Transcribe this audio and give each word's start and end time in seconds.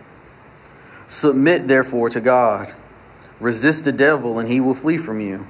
Submit, 1.08 1.67
therefore, 1.67 2.09
to 2.09 2.22
God. 2.22 2.73
Resist 3.39 3.84
the 3.84 3.92
devil, 3.92 4.39
and 4.39 4.50
he 4.50 4.59
will 4.59 4.73
flee 4.73 4.97
from 4.97 5.20
you. 5.20 5.47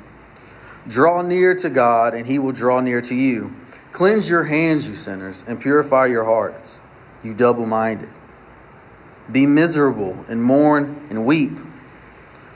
Draw 0.88 1.22
near 1.24 1.56
to 1.56 1.70
God, 1.70 2.14
and 2.14 2.28
he 2.28 2.40
will 2.40 2.52
draw 2.52 2.80
near 2.80 3.02
to 3.02 3.16
you. 3.16 3.56
Cleanse 3.92 4.30
your 4.30 4.46
hands, 4.46 4.88
you 4.90 4.96
sinners, 4.96 5.46
and 5.48 5.60
purify 5.60 6.08
your 6.08 6.26
hearts, 6.26 6.82
you 7.24 7.34
double 7.34 7.66
minded. 7.66 8.10
Be 9.32 9.46
miserable, 9.46 10.26
and 10.28 10.44
mourn, 10.44 11.08
and 11.10 11.26
weep. 11.26 11.58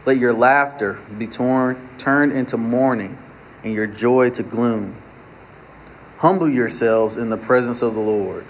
Let 0.05 0.17
your 0.17 0.33
laughter 0.33 1.01
be 1.17 1.27
torn, 1.27 1.89
turned 1.97 2.33
into 2.33 2.57
mourning 2.57 3.17
and 3.63 3.73
your 3.73 3.87
joy 3.87 4.29
to 4.31 4.43
gloom. 4.43 5.01
Humble 6.19 6.49
yourselves 6.49 7.15
in 7.15 7.29
the 7.29 7.37
presence 7.37 7.81
of 7.81 7.93
the 7.93 8.01
Lord, 8.01 8.45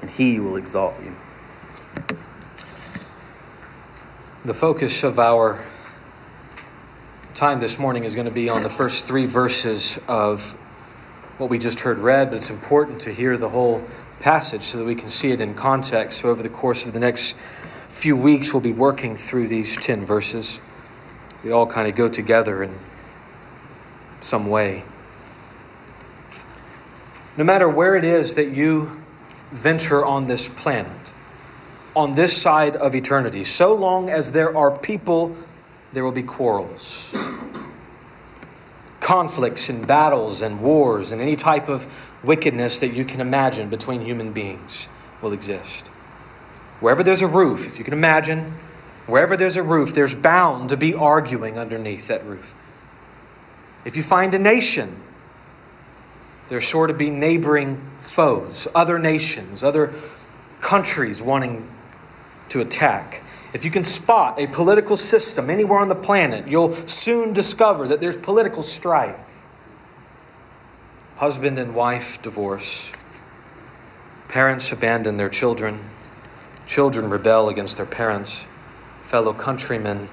and 0.00 0.08
he 0.08 0.40
will 0.40 0.56
exalt 0.56 0.94
you. 1.04 1.14
The 4.46 4.54
focus 4.54 5.02
of 5.02 5.18
our 5.18 5.62
time 7.34 7.60
this 7.60 7.78
morning 7.78 8.04
is 8.04 8.14
going 8.14 8.24
to 8.24 8.32
be 8.32 8.48
on 8.48 8.62
the 8.62 8.70
first 8.70 9.06
three 9.06 9.26
verses 9.26 9.98
of 10.08 10.52
what 11.36 11.50
we 11.50 11.58
just 11.58 11.80
heard 11.80 11.98
read, 11.98 12.30
but 12.30 12.36
it's 12.36 12.48
important 12.48 13.02
to 13.02 13.12
hear 13.12 13.36
the 13.36 13.50
whole 13.50 13.84
passage 14.18 14.62
so 14.62 14.78
that 14.78 14.84
we 14.84 14.94
can 14.94 15.10
see 15.10 15.32
it 15.32 15.40
in 15.42 15.52
context. 15.52 16.22
So, 16.22 16.30
over 16.30 16.42
the 16.42 16.48
course 16.48 16.86
of 16.86 16.94
the 16.94 17.00
next 17.00 17.36
few 17.90 18.16
weeks, 18.16 18.54
we'll 18.54 18.62
be 18.62 18.72
working 18.72 19.18
through 19.18 19.48
these 19.48 19.76
10 19.76 20.06
verses. 20.06 20.60
They 21.44 21.52
all 21.52 21.66
kind 21.66 21.86
of 21.86 21.94
go 21.94 22.08
together 22.08 22.62
in 22.62 22.78
some 24.20 24.46
way. 24.46 24.84
No 27.36 27.44
matter 27.44 27.68
where 27.68 27.96
it 27.96 28.04
is 28.04 28.34
that 28.34 28.50
you 28.50 29.02
venture 29.50 30.04
on 30.04 30.26
this 30.26 30.48
planet, 30.48 31.12
on 31.96 32.14
this 32.14 32.36
side 32.36 32.76
of 32.76 32.94
eternity, 32.94 33.44
so 33.44 33.74
long 33.74 34.10
as 34.10 34.32
there 34.32 34.54
are 34.56 34.70
people, 34.70 35.34
there 35.92 36.04
will 36.04 36.12
be 36.12 36.22
quarrels, 36.22 37.06
conflicts 39.00 39.68
and 39.68 39.86
battles 39.86 40.42
and 40.42 40.60
wars 40.60 41.10
and 41.10 41.20
any 41.22 41.36
type 41.36 41.68
of 41.68 41.86
wickedness 42.22 42.78
that 42.78 42.92
you 42.92 43.04
can 43.04 43.20
imagine 43.20 43.68
between 43.68 44.02
human 44.02 44.32
beings 44.32 44.88
will 45.22 45.32
exist. 45.32 45.88
Wherever 46.80 47.02
there's 47.02 47.22
a 47.22 47.26
roof, 47.26 47.66
if 47.66 47.78
you 47.78 47.84
can 47.84 47.94
imagine, 47.94 48.54
wherever 49.06 49.36
there's 49.36 49.56
a 49.56 49.62
roof, 49.62 49.94
there's 49.94 50.14
bound 50.14 50.68
to 50.68 50.76
be 50.76 50.94
arguing 50.94 51.58
underneath 51.58 52.08
that 52.08 52.24
roof. 52.26 52.54
If 53.84 53.96
you 53.96 54.02
find 54.02 54.34
a 54.34 54.38
nation, 54.38 55.01
there's 56.48 56.64
sure 56.64 56.86
to 56.86 56.94
be 56.94 57.10
neighboring 57.10 57.90
foes, 57.98 58.68
other 58.74 58.98
nations, 58.98 59.62
other 59.62 59.92
countries 60.60 61.22
wanting 61.22 61.68
to 62.48 62.60
attack. 62.60 63.22
If 63.52 63.64
you 63.64 63.70
can 63.70 63.84
spot 63.84 64.38
a 64.38 64.46
political 64.46 64.96
system 64.96 65.50
anywhere 65.50 65.78
on 65.78 65.88
the 65.88 65.94
planet, 65.94 66.46
you'll 66.46 66.74
soon 66.86 67.32
discover 67.32 67.86
that 67.88 68.00
there's 68.00 68.16
political 68.16 68.62
strife. 68.62 69.20
Husband 71.16 71.58
and 71.58 71.74
wife 71.74 72.20
divorce. 72.22 72.90
Parents 74.28 74.72
abandon 74.72 75.18
their 75.18 75.28
children. 75.28 75.90
Children 76.66 77.10
rebel 77.10 77.48
against 77.48 77.76
their 77.76 77.86
parents. 77.86 78.46
Fellow 79.02 79.32
countrymen 79.34 80.08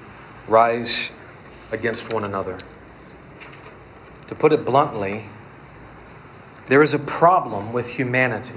rise 0.46 1.10
against 1.72 2.12
one 2.12 2.24
another. 2.24 2.58
To 4.26 4.34
put 4.34 4.52
it 4.52 4.64
bluntly, 4.64 5.24
there 6.70 6.82
is 6.82 6.94
a 6.94 7.00
problem 7.00 7.72
with 7.72 7.88
humanity. 7.88 8.54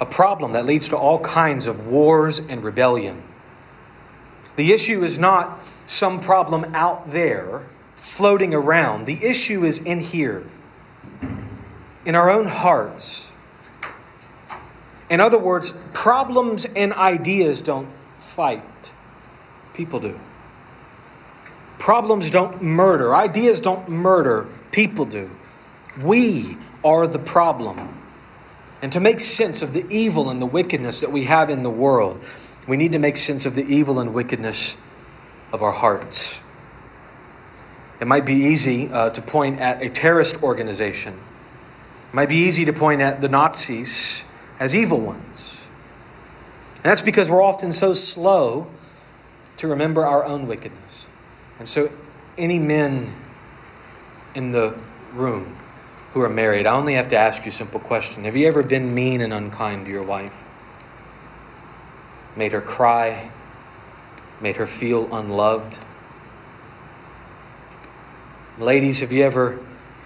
A 0.00 0.04
problem 0.04 0.52
that 0.52 0.66
leads 0.66 0.88
to 0.88 0.96
all 0.96 1.20
kinds 1.20 1.68
of 1.68 1.86
wars 1.86 2.40
and 2.40 2.64
rebellion. 2.64 3.22
The 4.56 4.72
issue 4.72 5.04
is 5.04 5.16
not 5.16 5.64
some 5.86 6.18
problem 6.18 6.74
out 6.74 7.12
there 7.12 7.62
floating 7.94 8.52
around. 8.52 9.06
The 9.06 9.24
issue 9.24 9.64
is 9.64 9.78
in 9.78 10.00
here, 10.00 10.44
in 12.04 12.16
our 12.16 12.30
own 12.30 12.46
hearts. 12.46 13.28
In 15.08 15.20
other 15.20 15.38
words, 15.38 15.72
problems 15.92 16.66
and 16.74 16.92
ideas 16.94 17.62
don't 17.62 17.90
fight, 18.18 18.92
people 19.72 20.00
do. 20.00 20.18
Problems 21.78 22.28
don't 22.28 22.60
murder, 22.60 23.14
ideas 23.14 23.60
don't 23.60 23.88
murder, 23.88 24.48
people 24.72 25.04
do. 25.04 25.30
We 26.02 26.58
are 26.84 27.06
the 27.06 27.18
problem. 27.18 28.02
And 28.82 28.92
to 28.92 29.00
make 29.00 29.20
sense 29.20 29.62
of 29.62 29.72
the 29.72 29.86
evil 29.88 30.28
and 30.28 30.40
the 30.40 30.46
wickedness 30.46 31.00
that 31.00 31.10
we 31.10 31.24
have 31.24 31.48
in 31.48 31.62
the 31.62 31.70
world, 31.70 32.22
we 32.66 32.76
need 32.76 32.92
to 32.92 32.98
make 32.98 33.16
sense 33.16 33.46
of 33.46 33.54
the 33.54 33.64
evil 33.64 33.98
and 33.98 34.12
wickedness 34.12 34.76
of 35.52 35.62
our 35.62 35.72
hearts. 35.72 36.36
It 38.00 38.06
might 38.06 38.26
be 38.26 38.34
easy 38.34 38.88
uh, 38.88 39.10
to 39.10 39.22
point 39.22 39.60
at 39.60 39.80
a 39.82 39.88
terrorist 39.88 40.42
organization. 40.42 41.14
It 41.14 42.14
might 42.14 42.28
be 42.28 42.36
easy 42.36 42.64
to 42.66 42.72
point 42.72 43.00
at 43.00 43.20
the 43.20 43.28
Nazis 43.28 44.22
as 44.60 44.74
evil 44.74 45.00
ones. 45.00 45.60
And 46.76 46.84
that's 46.84 47.02
because 47.02 47.30
we're 47.30 47.42
often 47.42 47.72
so 47.72 47.94
slow 47.94 48.70
to 49.56 49.66
remember 49.66 50.04
our 50.04 50.24
own 50.24 50.46
wickedness. 50.46 51.06
And 51.58 51.68
so, 51.68 51.90
any 52.36 52.58
men 52.58 53.14
in 54.34 54.52
the 54.52 54.78
room 55.14 55.56
who 56.16 56.22
are 56.22 56.30
married, 56.30 56.66
I 56.66 56.74
only 56.74 56.94
have 56.94 57.08
to 57.08 57.16
ask 57.16 57.44
you 57.44 57.50
a 57.50 57.52
simple 57.52 57.78
question 57.78 58.24
Have 58.24 58.34
you 58.34 58.48
ever 58.48 58.62
been 58.62 58.94
mean 58.94 59.20
and 59.20 59.34
unkind 59.34 59.84
to 59.84 59.92
your 59.92 60.02
wife? 60.02 60.44
Made 62.34 62.52
her 62.52 62.62
cry? 62.62 63.30
Made 64.40 64.56
her 64.56 64.64
feel 64.64 65.14
unloved? 65.14 65.78
Ladies, 68.58 69.00
have 69.00 69.12
you 69.12 69.24
ever 69.24 69.60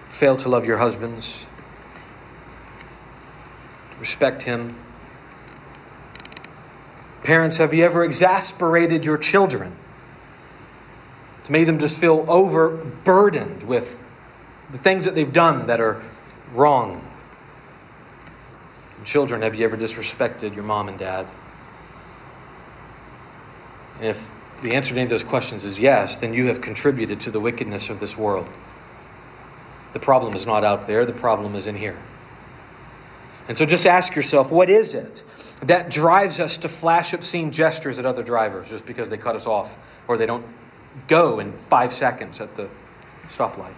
failed 0.09 0.41
to 0.41 0.49
love 0.49 0.67
your 0.67 0.79
husbands? 0.79 1.47
Respect 4.01 4.43
him? 4.43 4.75
Parents, 7.23 7.59
have 7.59 7.73
you 7.73 7.85
ever 7.85 8.03
exasperated 8.03 9.05
your 9.05 9.17
children? 9.17 9.77
to 11.45 11.53
make 11.53 11.67
them 11.67 11.79
just 11.79 11.99
feel 11.99 12.25
overburdened 12.29 13.65
with 13.65 14.01
the 14.73 14.79
things 14.79 15.05
that 15.05 15.15
they've 15.15 15.33
done 15.33 15.67
that 15.67 15.81
are 15.81 16.03
wrong. 16.55 17.07
Children, 19.05 19.43
have 19.43 19.55
you 19.55 19.65
ever 19.65 19.77
disrespected 19.77 20.55
your 20.55 20.65
mom 20.65 20.89
and 20.89 20.99
dad? 20.99 21.27
And 23.97 24.09
if 24.09 24.31
the 24.63 24.73
answer 24.73 24.95
to 24.95 25.01
any 25.01 25.05
of 25.05 25.11
those 25.11 25.25
questions 25.25 25.65
is 25.65 25.79
yes, 25.79 26.17
then 26.17 26.35
you 26.35 26.47
have 26.47 26.61
contributed 26.61 27.19
to 27.21 27.31
the 27.31 27.41
wickedness 27.41 27.89
of 27.89 27.99
this 27.99 28.17
world. 28.17 28.49
The 29.93 30.01
problem 30.01 30.35
is 30.35 30.47
not 30.47 30.65
out 30.65 30.87
there, 30.87 31.05
the 31.05 31.13
problem 31.13 31.55
is 31.55 31.67
in 31.67 31.77
here. 31.77 31.99
And 33.49 33.57
so 33.57 33.67
just 33.67 33.87
ask 33.87 34.15
yourself 34.15 34.51
what 34.51 34.71
is 34.71 34.95
it 34.95 35.25
that 35.63 35.91
drives 35.91 36.39
us 36.39 36.57
to 36.59 36.69
flash 36.69 37.13
obscene 37.13 37.51
gestures 37.51 37.99
at 37.99 38.07
other 38.07 38.23
drivers 38.23 38.69
just 38.69 38.87
because 38.87 39.11
they 39.11 39.17
cut 39.17 39.35
us 39.35 39.47
off 39.47 39.77
or 40.07 40.17
they 40.17 40.27
don't 40.27 40.47
go 41.09 41.41
in 41.41 41.59
five 41.59 41.93
seconds 41.93 42.41
at 42.41 42.55
the 42.55 42.69
stoplight? 43.27 43.75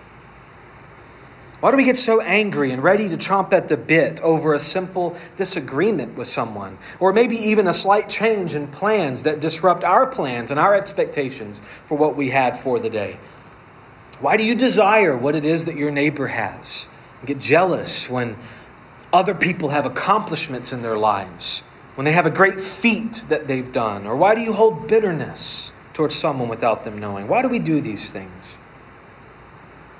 Why 1.62 1.70
do 1.70 1.76
we 1.76 1.85
get 1.85 1.97
so 1.97 2.20
angry 2.20 2.73
and 2.73 2.82
ready 2.82 3.09
to 3.09 3.17
chomp 3.17 3.53
at 3.53 3.69
the 3.69 3.76
bit 3.76 4.20
over 4.20 4.53
a 4.53 4.59
simple 4.59 5.17
disagreement 5.37 6.17
with 6.17 6.26
someone? 6.26 6.76
Or 6.99 7.12
maybe 7.12 7.37
even 7.37 7.69
a 7.69 7.73
slight 7.73 8.09
change 8.09 8.53
in 8.53 8.67
plans 8.67 9.23
that 9.23 9.38
disrupt 9.38 9.85
our 9.85 10.05
plans 10.05 10.50
and 10.50 10.59
our 10.59 10.75
expectations 10.75 11.61
for 11.85 11.97
what 11.97 12.17
we 12.17 12.31
had 12.31 12.59
for 12.59 12.81
the 12.81 12.91
day? 12.91 13.20
Why 14.19 14.37
do 14.37 14.43
you 14.43 14.56
desire 14.56 15.17
what 15.17 15.37
it 15.37 15.44
is 15.44 15.64
that 15.67 15.76
your 15.76 15.93
neighbor 15.93 16.26
has? 16.26 16.88
And 17.20 17.29
get 17.29 17.38
jealous 17.38 18.11
when 18.11 18.38
other 19.12 19.32
people 19.32 19.69
have 19.69 19.87
accomplishments 19.87 20.73
in 20.73 20.82
their 20.82 20.97
lives, 20.97 21.62
when 21.94 22.05
they 22.05 22.11
have 22.11 22.26
a 22.26 22.31
great 22.31 22.61
feat 22.61 23.23
that 23.29 23.47
they've 23.47 23.70
done? 23.70 24.05
Or 24.05 24.17
why 24.17 24.35
do 24.35 24.41
you 24.41 24.53
hold 24.53 24.88
bitterness 24.88 25.70
towards 25.93 26.17
someone 26.17 26.49
without 26.49 26.82
them 26.82 26.99
knowing? 26.99 27.29
Why 27.29 27.41
do 27.41 27.47
we 27.47 27.61
do 27.61 27.81
these 27.81 28.11
things? 28.11 28.56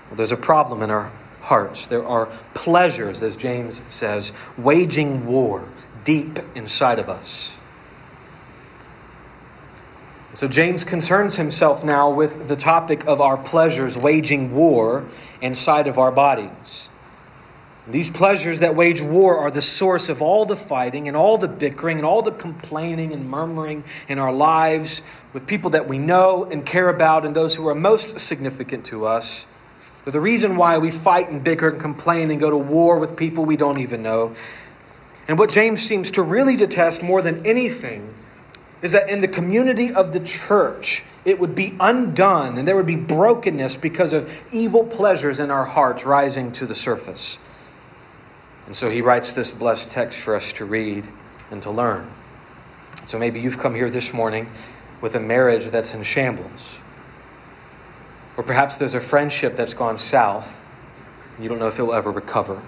Well, 0.08 0.17
there's 0.17 0.32
a 0.32 0.37
problem 0.37 0.82
in 0.82 0.91
our 0.91 1.12
hearts. 1.43 1.87
There 1.87 2.06
are 2.06 2.27
pleasures, 2.55 3.23
as 3.23 3.37
James 3.37 3.83
says, 3.89 4.33
waging 4.56 5.27
war 5.27 5.69
deep 6.05 6.39
inside 6.55 6.99
of 6.99 7.09
us. 7.09 7.56
So 10.35 10.49
James 10.49 10.83
concerns 10.83 11.37
himself 11.37 11.85
now 11.85 12.09
with 12.09 12.49
the 12.49 12.56
topic 12.56 13.06
of 13.06 13.21
our 13.21 13.37
pleasures 13.37 13.99
waging 13.99 14.55
war 14.55 15.05
inside 15.43 15.87
of 15.87 15.99
our 15.99 16.11
bodies. 16.11 16.89
These 17.87 18.11
pleasures 18.11 18.61
that 18.61 18.77
wage 18.77 19.03
war 19.03 19.39
are 19.39 19.50
the 19.50 19.61
source 19.61 20.09
of 20.09 20.23
all 20.23 20.47
the 20.47 20.56
fighting 20.56 21.09
and 21.09 21.17
all 21.17 21.37
the 21.37 21.49
bickering 21.49 21.99
and 21.99 22.06
all 22.06 22.23
the 22.23 22.31
complaining 22.31 23.12
and 23.12 23.29
murmuring 23.29 23.83
in 24.09 24.19
our 24.19 24.33
lives 24.33 25.03
with 25.33 25.47
people 25.47 25.71
that 25.71 25.89
we 25.89 25.99
know 25.99 26.44
and 26.44 26.65
care 26.65 26.89
about 26.89 27.27
and 27.27 27.35
those 27.35 27.56
who 27.56 27.67
are 27.67 27.75
most 27.75 28.19
significant 28.21 28.87
to 28.87 29.05
us. 29.05 29.47
The 30.04 30.20
reason 30.20 30.56
why 30.56 30.78
we 30.78 30.90
fight 30.90 31.31
and 31.31 31.44
bicker 31.44 31.69
and 31.69 31.81
complain 31.81 32.31
and 32.31 32.40
go 32.40 32.50
to 32.50 32.56
war 32.56 32.99
with 32.99 33.16
people 33.16 33.44
we 33.44 33.56
don't 33.56 33.78
even 33.78 34.02
know. 34.02 34.34
And 35.28 35.38
what 35.38 35.50
James 35.50 35.81
seems 35.81 36.10
to 36.12 36.22
really 36.22 36.56
detest 36.56 37.02
more 37.02 37.22
than 37.22 37.46
anything 37.46 38.12
is 38.82 38.90
that 38.90 39.08
in 39.08 39.20
the 39.20 39.28
community 39.28 39.93
of 39.93 40.12
the 40.12 40.19
church, 40.19 41.04
it 41.25 41.38
would 41.38 41.54
be 41.54 41.76
undone 41.78 42.58
and 42.58 42.66
there 42.66 42.75
would 42.75 42.87
be 42.87 42.96
brokenness 42.96 43.76
because 43.76 44.12
of 44.12 44.43
evil 44.50 44.84
pleasures 44.84 45.38
in 45.38 45.52
our 45.52 45.66
hearts 45.66 46.05
rising 46.05 46.50
to 46.50 46.66
the 46.66 46.75
surface. 46.75 47.38
And 48.66 48.76
so 48.76 48.90
he 48.90 49.00
writes 49.00 49.32
this 49.32 49.52
blessed 49.52 49.90
text 49.90 50.19
for 50.19 50.34
us 50.34 50.52
to 50.55 50.64
read 50.64 51.08
and 51.48 51.62
to 51.62 51.70
learn. 51.70 52.10
So 53.06 53.20
maybe 53.20 53.40
you've 53.40 53.58
come 53.58 53.76
here 53.76 53.90
this 53.90 54.12
morning 54.12 54.50
with 55.00 55.14
a 55.14 55.20
marriage 55.20 55.66
that's 55.66 55.94
in 55.94 56.02
shambles 56.02 56.78
or 58.37 58.43
perhaps 58.43 58.76
there's 58.76 58.94
a 58.94 59.00
friendship 59.00 59.56
that's 59.56 59.75
gone 59.75 59.99
south. 59.99 60.62
And 61.34 61.43
you 61.43 61.49
don't 61.49 61.58
know 61.58 61.69
if 61.69 61.79
it 61.79 61.82
will 61.82 61.94
ever 61.94 62.11
recover. 62.11 62.62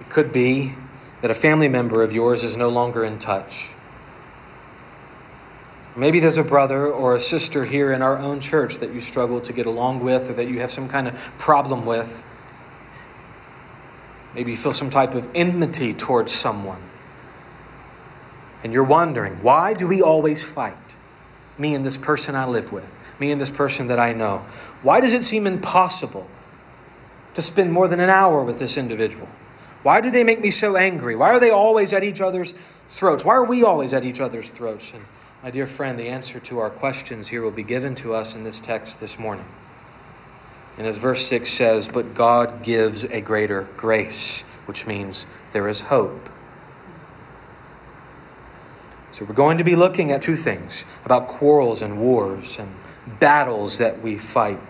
It 0.00 0.08
could 0.08 0.32
be 0.32 0.74
that 1.22 1.30
a 1.30 1.34
family 1.34 1.68
member 1.68 2.02
of 2.02 2.12
yours 2.12 2.42
is 2.42 2.56
no 2.56 2.68
longer 2.68 3.04
in 3.04 3.18
touch. 3.18 3.68
Maybe 5.96 6.18
there's 6.18 6.38
a 6.38 6.44
brother 6.44 6.86
or 6.90 7.14
a 7.14 7.20
sister 7.20 7.64
here 7.64 7.92
in 7.92 8.02
our 8.02 8.18
own 8.18 8.40
church 8.40 8.78
that 8.78 8.92
you 8.92 9.00
struggle 9.00 9.40
to 9.40 9.52
get 9.52 9.64
along 9.64 10.00
with 10.00 10.28
or 10.28 10.32
that 10.34 10.48
you 10.48 10.60
have 10.60 10.72
some 10.72 10.88
kind 10.88 11.06
of 11.06 11.14
problem 11.38 11.86
with. 11.86 12.24
Maybe 14.34 14.50
you 14.50 14.56
feel 14.56 14.72
some 14.72 14.90
type 14.90 15.14
of 15.14 15.30
enmity 15.34 15.94
towards 15.94 16.32
someone. 16.32 16.82
And 18.64 18.72
you're 18.72 18.82
wondering, 18.82 19.42
why 19.42 19.72
do 19.74 19.86
we 19.86 20.02
always 20.02 20.42
fight? 20.42 20.96
Me 21.56 21.74
and 21.74 21.84
this 21.84 21.96
person 21.96 22.34
I 22.34 22.44
live 22.46 22.72
with 22.72 22.98
me 23.18 23.30
and 23.30 23.40
this 23.40 23.50
person 23.50 23.86
that 23.86 23.98
I 23.98 24.12
know. 24.12 24.44
Why 24.82 25.00
does 25.00 25.14
it 25.14 25.24
seem 25.24 25.46
impossible 25.46 26.26
to 27.34 27.42
spend 27.42 27.72
more 27.72 27.88
than 27.88 28.00
an 28.00 28.10
hour 28.10 28.42
with 28.42 28.58
this 28.58 28.76
individual? 28.76 29.28
Why 29.82 30.00
do 30.00 30.10
they 30.10 30.24
make 30.24 30.40
me 30.40 30.50
so 30.50 30.76
angry? 30.76 31.14
Why 31.14 31.30
are 31.30 31.40
they 31.40 31.50
always 31.50 31.92
at 31.92 32.02
each 32.02 32.20
other's 32.20 32.54
throats? 32.88 33.24
Why 33.24 33.34
are 33.34 33.44
we 33.44 33.62
always 33.62 33.92
at 33.92 34.04
each 34.04 34.20
other's 34.20 34.50
throats? 34.50 34.92
And 34.94 35.04
my 35.42 35.50
dear 35.50 35.66
friend, 35.66 35.98
the 35.98 36.08
answer 36.08 36.40
to 36.40 36.58
our 36.58 36.70
questions 36.70 37.28
here 37.28 37.42
will 37.42 37.50
be 37.50 37.62
given 37.62 37.94
to 37.96 38.14
us 38.14 38.34
in 38.34 38.44
this 38.44 38.60
text 38.60 38.98
this 38.98 39.18
morning. 39.18 39.44
And 40.78 40.86
as 40.86 40.96
verse 40.96 41.26
6 41.26 41.50
says, 41.50 41.86
but 41.86 42.14
God 42.14 42.62
gives 42.62 43.04
a 43.04 43.20
greater 43.20 43.68
grace, 43.76 44.42
which 44.64 44.86
means 44.86 45.26
there 45.52 45.68
is 45.68 45.82
hope. 45.82 46.30
So 49.12 49.24
we're 49.24 49.34
going 49.34 49.58
to 49.58 49.64
be 49.64 49.76
looking 49.76 50.10
at 50.10 50.22
two 50.22 50.34
things 50.34 50.84
about 51.04 51.28
quarrels 51.28 51.82
and 51.82 52.00
wars 52.00 52.58
and 52.58 52.74
battles 53.06 53.78
that 53.78 54.02
we 54.02 54.18
fight 54.18 54.60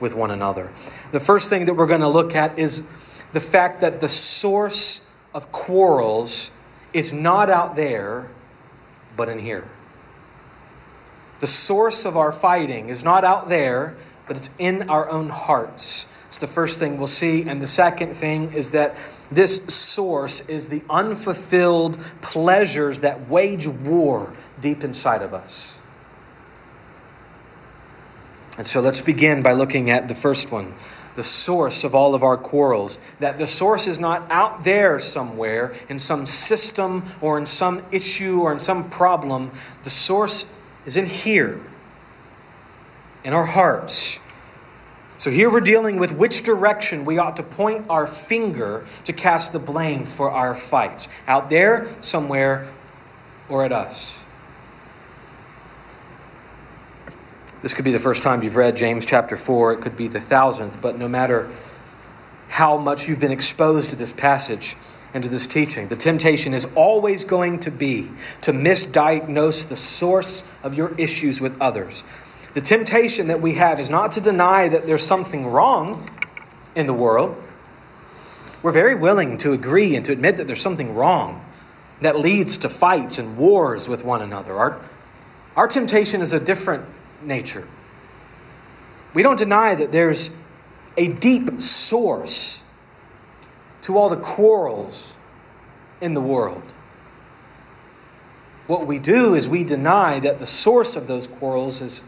with 0.00 0.14
one 0.14 0.30
another. 0.30 0.70
The 1.12 1.20
first 1.20 1.48
thing 1.50 1.66
that 1.66 1.74
we're 1.74 1.86
going 1.86 2.00
to 2.00 2.08
look 2.08 2.34
at 2.34 2.58
is 2.58 2.82
the 3.32 3.40
fact 3.40 3.80
that 3.80 4.00
the 4.00 4.08
source 4.08 5.02
of 5.32 5.50
quarrels 5.52 6.50
is 6.92 7.12
not 7.12 7.50
out 7.50 7.76
there, 7.76 8.28
but 9.16 9.28
in 9.28 9.38
here. 9.38 9.68
The 11.40 11.46
source 11.46 12.04
of 12.04 12.16
our 12.16 12.32
fighting 12.32 12.88
is 12.88 13.02
not 13.02 13.24
out 13.24 13.48
there, 13.48 13.96
but 14.26 14.36
it's 14.36 14.50
in 14.58 14.88
our 14.88 15.10
own 15.10 15.28
hearts. 15.28 16.06
It's 16.28 16.38
the 16.38 16.46
first 16.46 16.78
thing 16.78 16.98
we'll 16.98 17.06
see. 17.06 17.42
And 17.42 17.60
the 17.60 17.68
second 17.68 18.14
thing 18.14 18.52
is 18.52 18.70
that 18.70 18.96
this 19.30 19.58
source 19.68 20.40
is 20.48 20.68
the 20.68 20.82
unfulfilled 20.88 21.98
pleasures 22.22 23.00
that 23.00 23.28
wage 23.28 23.66
war 23.66 24.32
deep 24.60 24.82
inside 24.82 25.22
of 25.22 25.34
us. 25.34 25.74
And 28.56 28.68
so 28.68 28.80
let's 28.80 29.00
begin 29.00 29.42
by 29.42 29.52
looking 29.52 29.90
at 29.90 30.08
the 30.08 30.14
first 30.14 30.52
one 30.52 30.74
the 31.14 31.22
source 31.22 31.84
of 31.84 31.94
all 31.94 32.14
of 32.14 32.22
our 32.22 32.36
quarrels. 32.36 32.98
That 33.20 33.38
the 33.38 33.46
source 33.46 33.86
is 33.86 33.98
not 33.98 34.26
out 34.30 34.64
there 34.64 34.98
somewhere 34.98 35.72
in 35.88 35.98
some 35.98 36.26
system 36.26 37.04
or 37.20 37.38
in 37.38 37.46
some 37.46 37.84
issue 37.92 38.40
or 38.40 38.52
in 38.52 38.58
some 38.58 38.90
problem. 38.90 39.52
The 39.84 39.90
source 39.90 40.46
is 40.86 40.96
in 40.96 41.06
here, 41.06 41.60
in 43.22 43.32
our 43.32 43.46
hearts. 43.46 44.18
So 45.16 45.30
here 45.30 45.48
we're 45.48 45.60
dealing 45.60 45.98
with 45.98 46.12
which 46.12 46.42
direction 46.42 47.04
we 47.04 47.18
ought 47.18 47.36
to 47.36 47.42
point 47.42 47.86
our 47.88 48.06
finger 48.06 48.84
to 49.04 49.12
cast 49.12 49.52
the 49.52 49.60
blame 49.60 50.04
for 50.04 50.30
our 50.30 50.54
fights. 50.54 51.06
Out 51.28 51.48
there, 51.48 51.86
somewhere, 52.00 52.68
or 53.48 53.64
at 53.64 53.72
us. 53.72 54.14
This 57.64 57.72
could 57.72 57.86
be 57.86 57.92
the 57.92 57.98
first 57.98 58.22
time 58.22 58.42
you've 58.42 58.56
read 58.56 58.76
James 58.76 59.06
chapter 59.06 59.38
4. 59.38 59.72
It 59.72 59.80
could 59.80 59.96
be 59.96 60.06
the 60.06 60.20
thousandth, 60.20 60.82
but 60.82 60.98
no 60.98 61.08
matter 61.08 61.48
how 62.48 62.76
much 62.76 63.08
you've 63.08 63.20
been 63.20 63.32
exposed 63.32 63.88
to 63.88 63.96
this 63.96 64.12
passage 64.12 64.76
and 65.14 65.22
to 65.22 65.30
this 65.30 65.46
teaching, 65.46 65.88
the 65.88 65.96
temptation 65.96 66.52
is 66.52 66.66
always 66.74 67.24
going 67.24 67.60
to 67.60 67.70
be 67.70 68.10
to 68.42 68.52
misdiagnose 68.52 69.66
the 69.66 69.76
source 69.76 70.44
of 70.62 70.74
your 70.74 70.94
issues 70.98 71.40
with 71.40 71.58
others. 71.58 72.04
The 72.52 72.60
temptation 72.60 73.28
that 73.28 73.40
we 73.40 73.54
have 73.54 73.80
is 73.80 73.88
not 73.88 74.12
to 74.12 74.20
deny 74.20 74.68
that 74.68 74.84
there's 74.84 75.06
something 75.06 75.46
wrong 75.46 76.10
in 76.74 76.86
the 76.86 76.92
world. 76.92 77.42
We're 78.62 78.72
very 78.72 78.94
willing 78.94 79.38
to 79.38 79.54
agree 79.54 79.96
and 79.96 80.04
to 80.04 80.12
admit 80.12 80.36
that 80.36 80.46
there's 80.46 80.60
something 80.60 80.94
wrong 80.94 81.42
that 82.02 82.18
leads 82.18 82.58
to 82.58 82.68
fights 82.68 83.18
and 83.18 83.38
wars 83.38 83.88
with 83.88 84.04
one 84.04 84.20
another. 84.20 84.54
Our, 84.54 84.82
our 85.56 85.66
temptation 85.66 86.20
is 86.20 86.34
a 86.34 86.40
different 86.40 86.84
nature. 87.24 87.66
We 89.12 89.22
don't 89.22 89.38
deny 89.38 89.74
that 89.74 89.92
there's 89.92 90.30
a 90.96 91.08
deep 91.08 91.60
source 91.60 92.60
to 93.82 93.96
all 93.96 94.08
the 94.08 94.16
quarrels 94.16 95.12
in 96.00 96.14
the 96.14 96.20
world. 96.20 96.72
What 98.66 98.86
we 98.86 98.98
do 98.98 99.34
is 99.34 99.48
we 99.48 99.62
deny 99.62 100.18
that 100.20 100.38
the 100.38 100.46
source 100.46 100.96
of 100.96 101.06
those 101.06 101.26
quarrels 101.26 101.80
is 101.82 102.02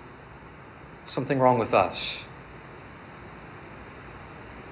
something 1.05 1.39
wrong 1.39 1.59
with 1.59 1.75
us. 1.75 2.21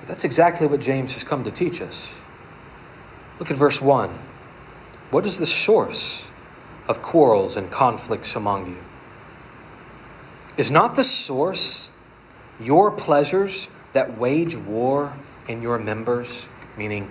But 0.01 0.09
that's 0.09 0.25
exactly 0.25 0.67
what 0.67 0.81
James 0.81 1.13
has 1.15 1.25
come 1.25 1.45
to 1.45 1.51
teach 1.51 1.81
us. 1.81 2.15
Look 3.39 3.51
at 3.51 3.57
verse 3.57 3.81
1. 3.81 4.19
What 5.11 5.27
is 5.27 5.39
the 5.39 5.47
source 5.47 6.29
of 6.89 7.03
quarrels 7.03 7.57
and 7.57 7.71
conflicts 7.71 8.35
among 8.35 8.67
you? 8.67 8.77
Is 10.56 10.70
not 10.70 10.96
the 10.96 11.04
source 11.04 11.90
your 12.61 12.90
pleasures 12.90 13.68
that 13.92 14.18
wage 14.18 14.56
war 14.56 15.18
in 15.49 15.62
your 15.62 15.78
members, 15.78 16.49
meaning 16.76 17.11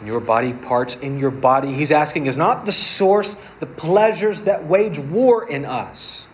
in 0.00 0.06
your 0.06 0.20
body 0.20 0.52
parts 0.52 0.96
in 0.96 1.18
your 1.18 1.30
body. 1.30 1.74
He's 1.74 1.92
asking 1.92 2.26
is 2.26 2.36
not 2.36 2.66
the 2.66 2.72
source, 2.72 3.36
the 3.60 3.66
pleasures 3.66 4.42
that 4.42 4.66
wage 4.66 4.98
war 4.98 5.48
in 5.48 5.64
us. 5.64 6.26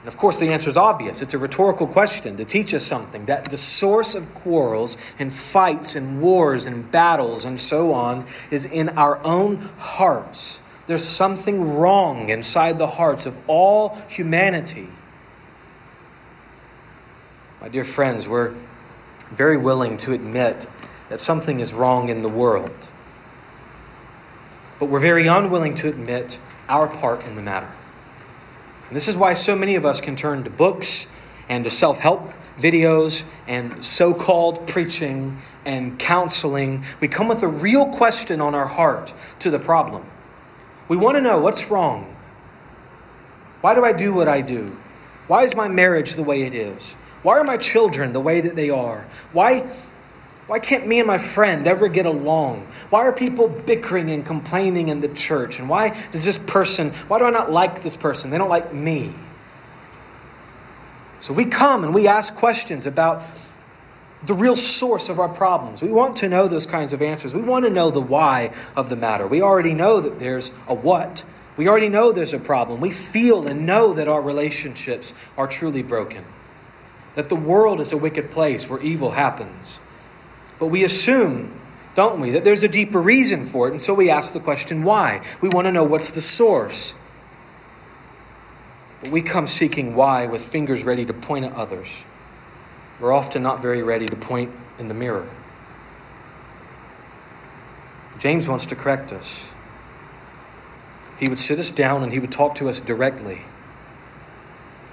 And 0.00 0.08
of 0.08 0.16
course, 0.16 0.38
the 0.38 0.48
answer 0.48 0.68
is 0.68 0.76
obvious. 0.76 1.22
It's 1.22 1.32
a 1.32 1.38
rhetorical 1.38 1.86
question 1.86 2.36
to 2.36 2.44
teach 2.44 2.74
us 2.74 2.84
something 2.84 3.26
that 3.26 3.46
the 3.50 3.56
source 3.56 4.14
of 4.14 4.34
quarrels 4.34 4.96
and 5.18 5.32
fights 5.32 5.94
and 5.94 6.20
wars 6.20 6.66
and 6.66 6.90
battles 6.90 7.44
and 7.44 7.58
so 7.58 7.94
on 7.94 8.26
is 8.50 8.64
in 8.64 8.90
our 8.90 9.24
own 9.24 9.70
hearts. 9.78 10.58
There's 10.86 11.06
something 11.06 11.76
wrong 11.76 12.28
inside 12.28 12.78
the 12.78 12.86
hearts 12.86 13.26
of 13.26 13.38
all 13.46 13.96
humanity. 14.08 14.88
My 17.60 17.68
dear 17.68 17.84
friends, 17.84 18.26
we're 18.26 18.54
very 19.30 19.56
willing 19.56 19.96
to 19.98 20.12
admit 20.12 20.66
that 21.08 21.20
something 21.20 21.60
is 21.60 21.72
wrong 21.72 22.08
in 22.08 22.22
the 22.22 22.28
world. 22.28 22.88
But 24.80 24.86
we're 24.86 25.00
very 25.00 25.26
unwilling 25.28 25.74
to 25.76 25.88
admit 25.88 26.40
our 26.68 26.88
part 26.88 27.24
in 27.24 27.36
the 27.36 27.42
matter. 27.42 27.70
And 28.88 28.96
this 28.96 29.06
is 29.06 29.16
why 29.16 29.34
so 29.34 29.54
many 29.54 29.76
of 29.76 29.86
us 29.86 30.00
can 30.00 30.16
turn 30.16 30.42
to 30.44 30.50
books 30.50 31.06
and 31.48 31.64
to 31.64 31.70
self 31.70 32.00
help 32.00 32.32
videos 32.58 33.24
and 33.46 33.84
so 33.84 34.12
called 34.12 34.66
preaching 34.66 35.38
and 35.64 35.98
counseling. 35.98 36.84
We 37.00 37.08
come 37.08 37.28
with 37.28 37.42
a 37.42 37.48
real 37.48 37.86
question 37.86 38.40
on 38.40 38.54
our 38.54 38.66
heart 38.66 39.14
to 39.38 39.50
the 39.50 39.58
problem. 39.58 40.06
We 40.92 40.98
want 40.98 41.14
to 41.14 41.22
know 41.22 41.38
what's 41.38 41.70
wrong. 41.70 42.14
Why 43.62 43.74
do 43.74 43.82
I 43.82 43.94
do 43.94 44.12
what 44.12 44.28
I 44.28 44.42
do? 44.42 44.76
Why 45.26 45.42
is 45.42 45.56
my 45.56 45.66
marriage 45.66 46.16
the 46.16 46.22
way 46.22 46.42
it 46.42 46.52
is? 46.52 46.98
Why 47.22 47.38
are 47.38 47.44
my 47.44 47.56
children 47.56 48.12
the 48.12 48.20
way 48.20 48.42
that 48.42 48.56
they 48.56 48.68
are? 48.68 49.06
Why 49.32 49.72
why 50.48 50.58
can't 50.58 50.86
me 50.86 50.98
and 50.98 51.06
my 51.06 51.16
friend 51.16 51.66
ever 51.66 51.88
get 51.88 52.04
along? 52.04 52.66
Why 52.90 53.06
are 53.06 53.12
people 53.12 53.48
bickering 53.48 54.10
and 54.10 54.26
complaining 54.26 54.88
in 54.88 55.00
the 55.00 55.08
church? 55.08 55.58
And 55.58 55.66
why 55.66 55.98
does 56.12 56.24
this 56.24 56.36
person, 56.36 56.90
why 57.08 57.18
do 57.18 57.24
I 57.24 57.30
not 57.30 57.50
like 57.50 57.82
this 57.82 57.96
person? 57.96 58.28
They 58.28 58.36
don't 58.36 58.50
like 58.50 58.74
me. 58.74 59.14
So 61.20 61.32
we 61.32 61.46
come 61.46 61.84
and 61.84 61.94
we 61.94 62.06
ask 62.06 62.34
questions 62.34 62.86
about 62.86 63.22
the 64.24 64.34
real 64.34 64.56
source 64.56 65.08
of 65.08 65.18
our 65.18 65.28
problems. 65.28 65.82
We 65.82 65.90
want 65.90 66.16
to 66.18 66.28
know 66.28 66.48
those 66.48 66.66
kinds 66.66 66.92
of 66.92 67.02
answers. 67.02 67.34
We 67.34 67.42
want 67.42 67.64
to 67.64 67.70
know 67.70 67.90
the 67.90 68.00
why 68.00 68.52
of 68.76 68.88
the 68.88 68.96
matter. 68.96 69.26
We 69.26 69.42
already 69.42 69.74
know 69.74 70.00
that 70.00 70.18
there's 70.18 70.52
a 70.68 70.74
what. 70.74 71.24
We 71.56 71.68
already 71.68 71.88
know 71.88 72.12
there's 72.12 72.32
a 72.32 72.38
problem. 72.38 72.80
We 72.80 72.90
feel 72.90 73.46
and 73.46 73.66
know 73.66 73.92
that 73.92 74.08
our 74.08 74.22
relationships 74.22 75.12
are 75.36 75.46
truly 75.46 75.82
broken, 75.82 76.24
that 77.14 77.28
the 77.28 77.36
world 77.36 77.80
is 77.80 77.92
a 77.92 77.96
wicked 77.96 78.30
place 78.30 78.68
where 78.68 78.80
evil 78.80 79.12
happens. 79.12 79.78
But 80.58 80.66
we 80.66 80.84
assume, 80.84 81.60
don't 81.94 82.20
we, 82.20 82.30
that 82.30 82.44
there's 82.44 82.62
a 82.62 82.68
deeper 82.68 83.02
reason 83.02 83.44
for 83.44 83.68
it, 83.68 83.72
and 83.72 83.82
so 83.82 83.92
we 83.92 84.08
ask 84.08 84.32
the 84.32 84.40
question 84.40 84.84
why. 84.84 85.22
We 85.40 85.48
want 85.48 85.66
to 85.66 85.72
know 85.72 85.84
what's 85.84 86.10
the 86.10 86.22
source. 86.22 86.94
But 89.02 89.10
we 89.10 89.20
come 89.20 89.48
seeking 89.48 89.96
why 89.96 90.26
with 90.26 90.42
fingers 90.44 90.84
ready 90.84 91.04
to 91.04 91.12
point 91.12 91.44
at 91.44 91.52
others. 91.52 92.04
We're 93.02 93.12
often 93.12 93.42
not 93.42 93.60
very 93.60 93.82
ready 93.82 94.06
to 94.06 94.14
point 94.14 94.52
in 94.78 94.86
the 94.86 94.94
mirror. 94.94 95.28
James 98.16 98.48
wants 98.48 98.64
to 98.66 98.76
correct 98.76 99.12
us. 99.12 99.48
He 101.18 101.28
would 101.28 101.40
sit 101.40 101.58
us 101.58 101.72
down 101.72 102.04
and 102.04 102.12
he 102.12 102.20
would 102.20 102.30
talk 102.30 102.54
to 102.54 102.68
us 102.68 102.78
directly. 102.78 103.40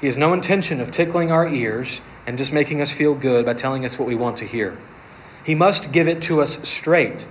He 0.01 0.07
has 0.07 0.17
no 0.17 0.33
intention 0.33 0.81
of 0.81 0.89
tickling 0.89 1.31
our 1.31 1.47
ears 1.47 2.01
and 2.25 2.35
just 2.35 2.51
making 2.51 2.81
us 2.81 2.89
feel 2.89 3.13
good 3.13 3.45
by 3.45 3.53
telling 3.53 3.85
us 3.85 3.99
what 3.99 4.07
we 4.07 4.15
want 4.15 4.37
to 4.37 4.45
hear. 4.45 4.79
He 5.45 5.53
must 5.53 5.91
give 5.91 6.07
it 6.07 6.19
to 6.23 6.41
us 6.41 6.57
straight. 6.67 7.27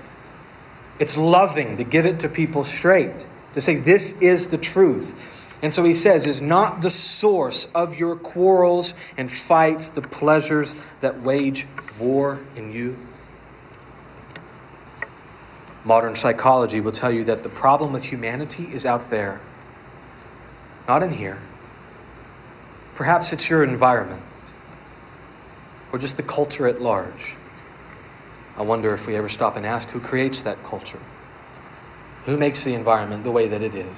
It's 1.00 1.16
loving 1.16 1.76
to 1.78 1.82
give 1.82 2.06
it 2.06 2.20
to 2.20 2.28
people 2.28 2.62
straight, 2.62 3.26
to 3.54 3.61
say, 3.61 3.75
This 3.75 4.12
is 4.20 4.49
the 4.49 4.58
truth. 4.58 5.12
And 5.61 5.75
so 5.75 5.85
he 5.85 5.95
says, 5.95 6.27
Is 6.27 6.41
not 6.41 6.83
the 6.83 6.91
source 6.91 7.67
of 7.75 7.97
your 7.97 8.17
quarrels 8.17 8.95
and 9.17 9.31
fights 9.31 9.88
the 9.88 10.03
pleasures 10.03 10.77
that 11.00 11.21
wage 11.21 11.67
war 11.99 12.41
in 12.55 12.73
you? 12.73 12.97
Modern 15.85 16.15
psychology 16.15 16.81
will 16.81 16.93
tell 16.93 17.11
you 17.11 17.25
that 17.25 17.43
the 17.43 17.49
problem 17.49 17.93
with 17.93 18.05
humanity 18.05 18.69
is 18.73 18.85
out 18.85 19.11
there, 19.11 19.41
not 20.87 21.03
in 21.03 21.11
here. 21.11 21.41
Perhaps 22.95 23.33
it's 23.33 23.49
your 23.49 23.65
environment 23.65 24.23
or 25.93 25.99
just 25.99 26.17
the 26.17 26.23
culture 26.23 26.67
at 26.67 26.83
large. 26.83 27.37
I 28.57 28.62
wonder 28.62 28.93
if 28.93 29.07
we 29.07 29.15
ever 29.17 29.29
stop 29.29 29.57
and 29.57 29.65
ask 29.65 29.88
who 29.88 30.00
creates 30.00 30.43
that 30.43 30.62
culture? 30.62 31.00
Who 32.25 32.37
makes 32.37 32.65
the 32.65 32.75
environment 32.75 33.23
the 33.23 33.31
way 33.31 33.49
that 33.49 33.62
it 33.62 33.75
is? 33.75 33.97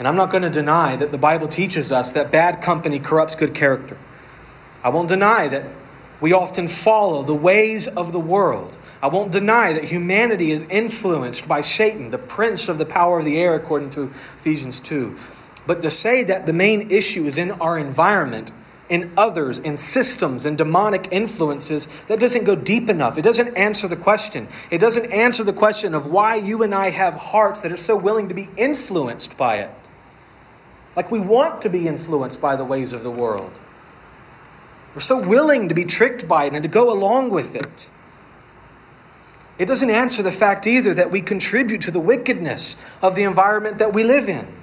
And 0.00 0.08
I'm 0.08 0.16
not 0.16 0.30
going 0.30 0.44
to 0.44 0.50
deny 0.50 0.96
that 0.96 1.10
the 1.10 1.18
Bible 1.18 1.46
teaches 1.46 1.92
us 1.92 2.12
that 2.12 2.30
bad 2.32 2.62
company 2.62 2.98
corrupts 2.98 3.36
good 3.36 3.52
character. 3.54 3.98
I 4.82 4.88
won't 4.88 5.10
deny 5.10 5.46
that 5.48 5.64
we 6.22 6.32
often 6.32 6.68
follow 6.68 7.22
the 7.22 7.34
ways 7.34 7.86
of 7.86 8.12
the 8.12 8.18
world. 8.18 8.78
I 9.02 9.08
won't 9.08 9.30
deny 9.30 9.74
that 9.74 9.84
humanity 9.84 10.52
is 10.52 10.62
influenced 10.70 11.46
by 11.46 11.60
Satan, 11.60 12.12
the 12.12 12.18
prince 12.18 12.70
of 12.70 12.78
the 12.78 12.86
power 12.86 13.18
of 13.18 13.26
the 13.26 13.38
air, 13.38 13.54
according 13.54 13.90
to 13.90 14.04
Ephesians 14.38 14.80
2. 14.80 15.18
But 15.66 15.82
to 15.82 15.90
say 15.90 16.24
that 16.24 16.46
the 16.46 16.54
main 16.54 16.90
issue 16.90 17.26
is 17.26 17.36
in 17.36 17.50
our 17.52 17.76
environment 17.76 18.52
in 18.88 19.12
others, 19.18 19.58
in 19.58 19.76
systems, 19.76 20.46
and 20.46 20.56
demonic 20.56 21.08
influences, 21.12 21.88
that 22.08 22.18
doesn't 22.18 22.44
go 22.44 22.56
deep 22.56 22.88
enough. 22.88 23.18
It 23.18 23.22
doesn't 23.22 23.54
answer 23.54 23.86
the 23.86 23.96
question. 23.96 24.48
It 24.70 24.78
doesn't 24.78 25.12
answer 25.12 25.44
the 25.44 25.52
question 25.52 25.94
of 25.94 26.06
why 26.06 26.36
you 26.36 26.62
and 26.62 26.74
I 26.74 26.88
have 26.88 27.14
hearts 27.14 27.60
that 27.60 27.70
are 27.70 27.76
so 27.76 27.96
willing 27.96 28.28
to 28.28 28.34
be 28.34 28.48
influenced 28.56 29.36
by 29.36 29.58
it. 29.58 29.70
Like 30.96 31.10
we 31.10 31.20
want 31.20 31.62
to 31.62 31.70
be 31.70 31.86
influenced 31.86 32.40
by 32.40 32.56
the 32.56 32.64
ways 32.64 32.92
of 32.92 33.02
the 33.02 33.10
world. 33.10 33.60
We're 34.94 35.00
so 35.00 35.20
willing 35.20 35.68
to 35.68 35.74
be 35.74 35.84
tricked 35.84 36.26
by 36.26 36.44
it 36.44 36.52
and 36.52 36.62
to 36.62 36.68
go 36.68 36.90
along 36.90 37.30
with 37.30 37.54
it. 37.54 37.88
It 39.58 39.66
doesn't 39.66 39.90
answer 39.90 40.22
the 40.22 40.32
fact 40.32 40.66
either 40.66 40.94
that 40.94 41.10
we 41.10 41.20
contribute 41.20 41.82
to 41.82 41.90
the 41.90 42.00
wickedness 42.00 42.76
of 43.02 43.14
the 43.14 43.24
environment 43.24 43.78
that 43.78 43.92
we 43.92 44.02
live 44.02 44.28
in. 44.28 44.56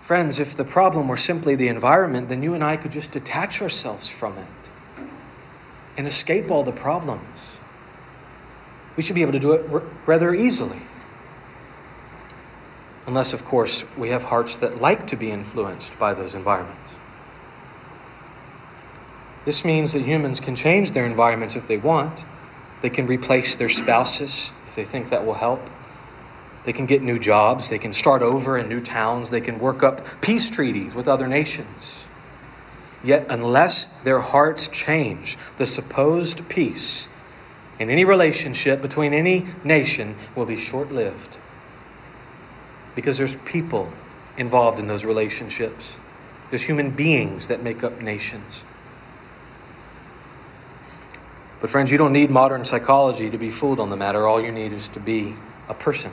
Friends, 0.00 0.38
if 0.38 0.56
the 0.56 0.64
problem 0.64 1.08
were 1.08 1.16
simply 1.16 1.54
the 1.54 1.68
environment, 1.68 2.28
then 2.28 2.42
you 2.42 2.54
and 2.54 2.62
I 2.64 2.76
could 2.76 2.92
just 2.92 3.12
detach 3.12 3.60
ourselves 3.60 4.08
from 4.08 4.38
it 4.38 4.48
and 5.96 6.06
escape 6.06 6.50
all 6.50 6.62
the 6.62 6.72
problems. 6.72 7.58
We 8.96 9.02
should 9.02 9.14
be 9.14 9.22
able 9.22 9.32
to 9.32 9.40
do 9.40 9.52
it 9.52 9.82
rather 10.06 10.34
easily. 10.34 10.82
Unless, 13.06 13.32
of 13.32 13.44
course, 13.44 13.84
we 13.96 14.10
have 14.10 14.24
hearts 14.24 14.56
that 14.58 14.80
like 14.80 15.06
to 15.08 15.16
be 15.16 15.30
influenced 15.30 15.98
by 15.98 16.14
those 16.14 16.34
environments. 16.34 16.94
This 19.44 19.64
means 19.64 19.92
that 19.92 20.02
humans 20.02 20.38
can 20.38 20.54
change 20.54 20.92
their 20.92 21.04
environments 21.04 21.56
if 21.56 21.66
they 21.66 21.76
want. 21.76 22.24
They 22.80 22.90
can 22.90 23.06
replace 23.06 23.56
their 23.56 23.68
spouses 23.68 24.52
if 24.68 24.76
they 24.76 24.84
think 24.84 25.10
that 25.10 25.26
will 25.26 25.34
help. 25.34 25.68
They 26.64 26.72
can 26.72 26.86
get 26.86 27.02
new 27.02 27.18
jobs. 27.18 27.68
They 27.68 27.78
can 27.78 27.92
start 27.92 28.22
over 28.22 28.56
in 28.56 28.68
new 28.68 28.80
towns. 28.80 29.30
They 29.30 29.40
can 29.40 29.58
work 29.58 29.82
up 29.82 30.06
peace 30.20 30.48
treaties 30.48 30.94
with 30.94 31.08
other 31.08 31.26
nations. 31.26 32.04
Yet, 33.02 33.26
unless 33.28 33.88
their 34.04 34.20
hearts 34.20 34.68
change, 34.68 35.36
the 35.58 35.66
supposed 35.66 36.48
peace 36.48 37.08
in 37.80 37.90
any 37.90 38.04
relationship 38.04 38.80
between 38.80 39.12
any 39.12 39.46
nation 39.64 40.14
will 40.36 40.46
be 40.46 40.56
short 40.56 40.92
lived. 40.92 41.38
Because 42.94 43.18
there's 43.18 43.36
people 43.36 43.92
involved 44.36 44.78
in 44.78 44.86
those 44.86 45.04
relationships, 45.04 45.96
there's 46.50 46.62
human 46.62 46.90
beings 46.90 47.48
that 47.48 47.62
make 47.62 47.82
up 47.82 48.00
nations. 48.00 48.64
But, 51.60 51.70
friends, 51.70 51.92
you 51.92 51.98
don't 51.98 52.12
need 52.12 52.30
modern 52.30 52.64
psychology 52.64 53.30
to 53.30 53.38
be 53.38 53.48
fooled 53.48 53.78
on 53.78 53.88
the 53.88 53.96
matter. 53.96 54.26
All 54.26 54.42
you 54.42 54.50
need 54.50 54.72
is 54.72 54.88
to 54.88 55.00
be 55.00 55.34
a 55.68 55.74
person. 55.74 56.12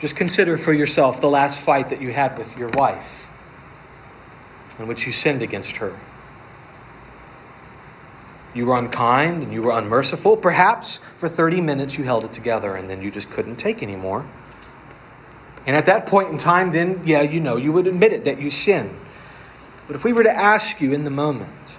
Just 0.00 0.16
consider 0.16 0.56
for 0.56 0.72
yourself 0.72 1.20
the 1.20 1.28
last 1.28 1.60
fight 1.60 1.90
that 1.90 2.00
you 2.00 2.12
had 2.12 2.36
with 2.36 2.56
your 2.56 2.70
wife, 2.70 3.30
in 4.78 4.88
which 4.88 5.06
you 5.06 5.12
sinned 5.12 5.42
against 5.42 5.76
her. 5.76 6.00
You 8.54 8.66
were 8.66 8.76
unkind 8.76 9.42
and 9.42 9.52
you 9.52 9.62
were 9.62 9.72
unmerciful. 9.72 10.36
Perhaps 10.36 10.98
for 11.16 11.28
30 11.28 11.60
minutes 11.60 11.96
you 11.96 12.04
held 12.04 12.24
it 12.24 12.32
together 12.32 12.74
and 12.74 12.88
then 12.88 13.00
you 13.00 13.10
just 13.10 13.30
couldn't 13.30 13.56
take 13.56 13.82
anymore. 13.82 14.26
And 15.66 15.76
at 15.76 15.86
that 15.86 16.06
point 16.06 16.30
in 16.30 16.38
time, 16.38 16.72
then, 16.72 17.02
yeah, 17.04 17.22
you 17.22 17.40
know, 17.40 17.56
you 17.56 17.72
would 17.72 17.86
admit 17.86 18.12
it 18.12 18.24
that 18.24 18.40
you 18.40 18.50
sinned. 18.50 18.98
But 19.86 19.96
if 19.96 20.04
we 20.04 20.12
were 20.12 20.22
to 20.22 20.36
ask 20.36 20.80
you 20.80 20.92
in 20.92 21.04
the 21.04 21.10
moment, 21.10 21.78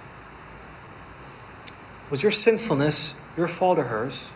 was 2.10 2.22
your 2.22 2.32
sinfulness 2.32 3.14
your 3.36 3.48
fault 3.48 3.78
or 3.78 3.84
hers? 3.84 4.30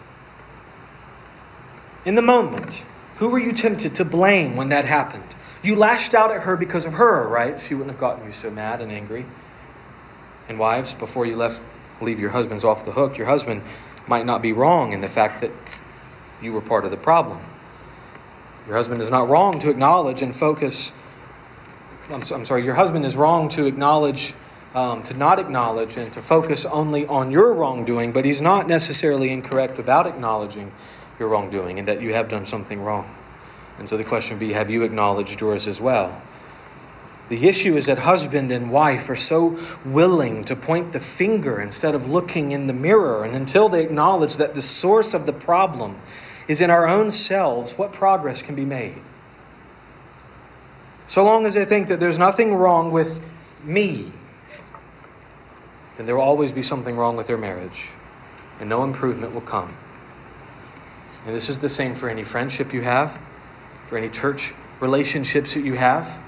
In 2.05 2.15
the 2.15 2.23
moment, 2.23 2.85
who 3.17 3.29
were 3.29 3.39
you 3.39 3.53
tempted 3.53 3.95
to 3.97 4.05
blame 4.05 4.57
when 4.57 4.69
that 4.69 4.85
happened? 4.85 5.35
You 5.63 5.77
lashed 5.77 6.15
out 6.15 6.31
at 6.31 6.43
her 6.43 6.57
because 6.57 6.87
of 6.87 6.95
her, 6.95 7.27
right? 7.29 7.61
She 7.61 7.75
wouldn't 7.75 7.93
have 7.93 8.01
gotten 8.01 8.25
you 8.25 8.33
so 8.33 8.51
mad 8.51 8.81
and 8.81 8.91
angry. 8.91 9.27
And 10.49 10.59
wives, 10.59 10.95
before 10.95 11.27
you 11.27 11.37
left 11.37 11.61
leave 12.01 12.21
your 12.21 12.31
husbands 12.31 12.65
off 12.65 12.85
the 12.85 12.93
hook. 12.93 13.19
Your 13.19 13.27
husband 13.27 13.63
might 14.07 14.25
not 14.25 14.43
be 14.43 14.53
wrong 14.53 14.93
in 14.93 15.01
the 15.01 15.09
fact 15.09 15.41
that 15.41 15.51
you 16.41 16.53
were 16.53 16.61
part 16.61 16.85
of 16.85 16.91
the 16.91 16.97
problem. 16.97 17.41
Your 18.69 18.77
husband 18.77 19.01
is 19.01 19.11
not 19.11 19.31
wrong 19.31 19.59
to 19.61 19.71
acknowledge 19.71 20.21
and 20.21 20.37
focus. 20.37 20.93
I'm, 22.11 22.23
I'm 22.31 22.45
sorry, 22.45 22.65
your 22.65 22.75
husband 22.75 23.07
is 23.07 23.17
wrong 23.17 23.49
to 23.51 23.65
acknowledge, 23.65 24.35
um, 24.75 25.03
to 25.05 25.15
not 25.15 25.39
acknowledge, 25.39 25.97
and 25.97 26.13
to 26.13 26.21
focus 26.21 26.67
only 26.67 27.07
on 27.07 27.31
your 27.31 27.55
wrongdoing, 27.55 28.13
but 28.13 28.27
he's 28.27 28.43
not 28.43 28.69
necessarily 28.69 29.31
incorrect 29.31 29.79
about 29.79 30.07
acknowledging 30.07 30.71
your 31.19 31.31
wrongdoing 31.31 31.79
and 31.79 31.89
that 31.89 32.03
you 32.03 32.13
have 32.13 32.29
done 32.29 32.45
something 32.45 32.83
wrong. 32.83 33.11
And 33.79 33.89
so 33.89 33.97
the 33.97 34.05
question 34.05 34.37
would 34.37 34.47
be 34.47 34.53
have 34.53 34.69
you 34.69 34.83
acknowledged 34.83 35.41
yours 35.41 35.67
as 35.67 35.81
well? 35.81 36.21
The 37.31 37.49
issue 37.49 37.75
is 37.75 37.87
that 37.87 38.01
husband 38.01 38.53
and 38.53 38.71
wife 38.71 39.09
are 39.09 39.17
so 39.17 39.59
willing 39.83 40.45
to 40.45 40.55
point 40.55 40.93
the 40.93 41.01
finger 41.01 41.59
instead 41.59 41.95
of 41.95 42.07
looking 42.07 42.53
in 42.53 42.67
the 42.67 42.75
mirror. 42.75 43.25
And 43.25 43.35
until 43.35 43.71
they 43.71 43.83
acknowledge 43.83 44.37
that 44.37 44.53
the 44.53 44.63
source 44.63 45.15
of 45.15 45.25
the 45.25 45.33
problem 45.33 45.97
is 46.49 46.61
in 46.61 46.71
our 46.71 46.89
own 46.89 47.11
selves, 47.11 47.77
what 47.77 47.93
progress 47.93 48.43
can 48.43 48.55
be 48.55 48.65
made? 48.65 49.01
So 51.07 51.23
long 51.23 51.47
as 51.47 51.55
they 51.55 51.65
think 51.65 51.89
that 51.89 52.01
there's 52.01 52.19
nothing 52.19 52.55
wrong 52.55 52.91
with 52.91 53.23
me, 53.63 54.13
then 55.97 56.07
there 56.07 56.17
will 56.17 56.23
always 56.23 56.53
be 56.53 56.63
something 56.63 56.97
wrong 56.97 57.17
with 57.17 57.27
their 57.27 57.39
marriage, 57.39 57.91
and 58.59 58.69
no 58.69 58.83
improvement 58.83 59.35
will 59.35 59.41
come. 59.41 59.77
And 61.27 61.37
this 61.37 61.49
is 61.49 61.59
the 61.59 61.69
same 61.69 61.95
for 61.95 62.09
any 62.09 62.23
friendship 62.23 62.73
you 62.73 62.83
have, 62.83 63.21
for 63.87 63.99
any 63.99 64.09
church 64.09 64.55
relationships 64.81 65.55
that 65.55 65.65
you 65.65 65.75
have 65.75 66.21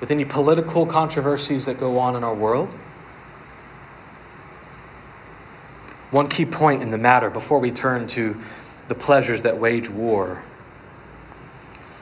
with 0.00 0.10
any 0.10 0.24
political 0.24 0.86
controversies 0.86 1.66
that 1.66 1.78
go 1.78 1.98
on 1.98 2.16
in 2.16 2.24
our 2.24 2.34
world. 2.34 2.74
One 6.10 6.28
key 6.28 6.44
point 6.44 6.82
in 6.82 6.90
the 6.90 6.98
matter 6.98 7.30
before 7.30 7.58
we 7.58 7.70
turn 7.70 8.06
to 8.08 8.36
the 8.88 8.94
pleasures 8.94 9.42
that 9.42 9.58
wage 9.58 9.88
war. 9.88 10.42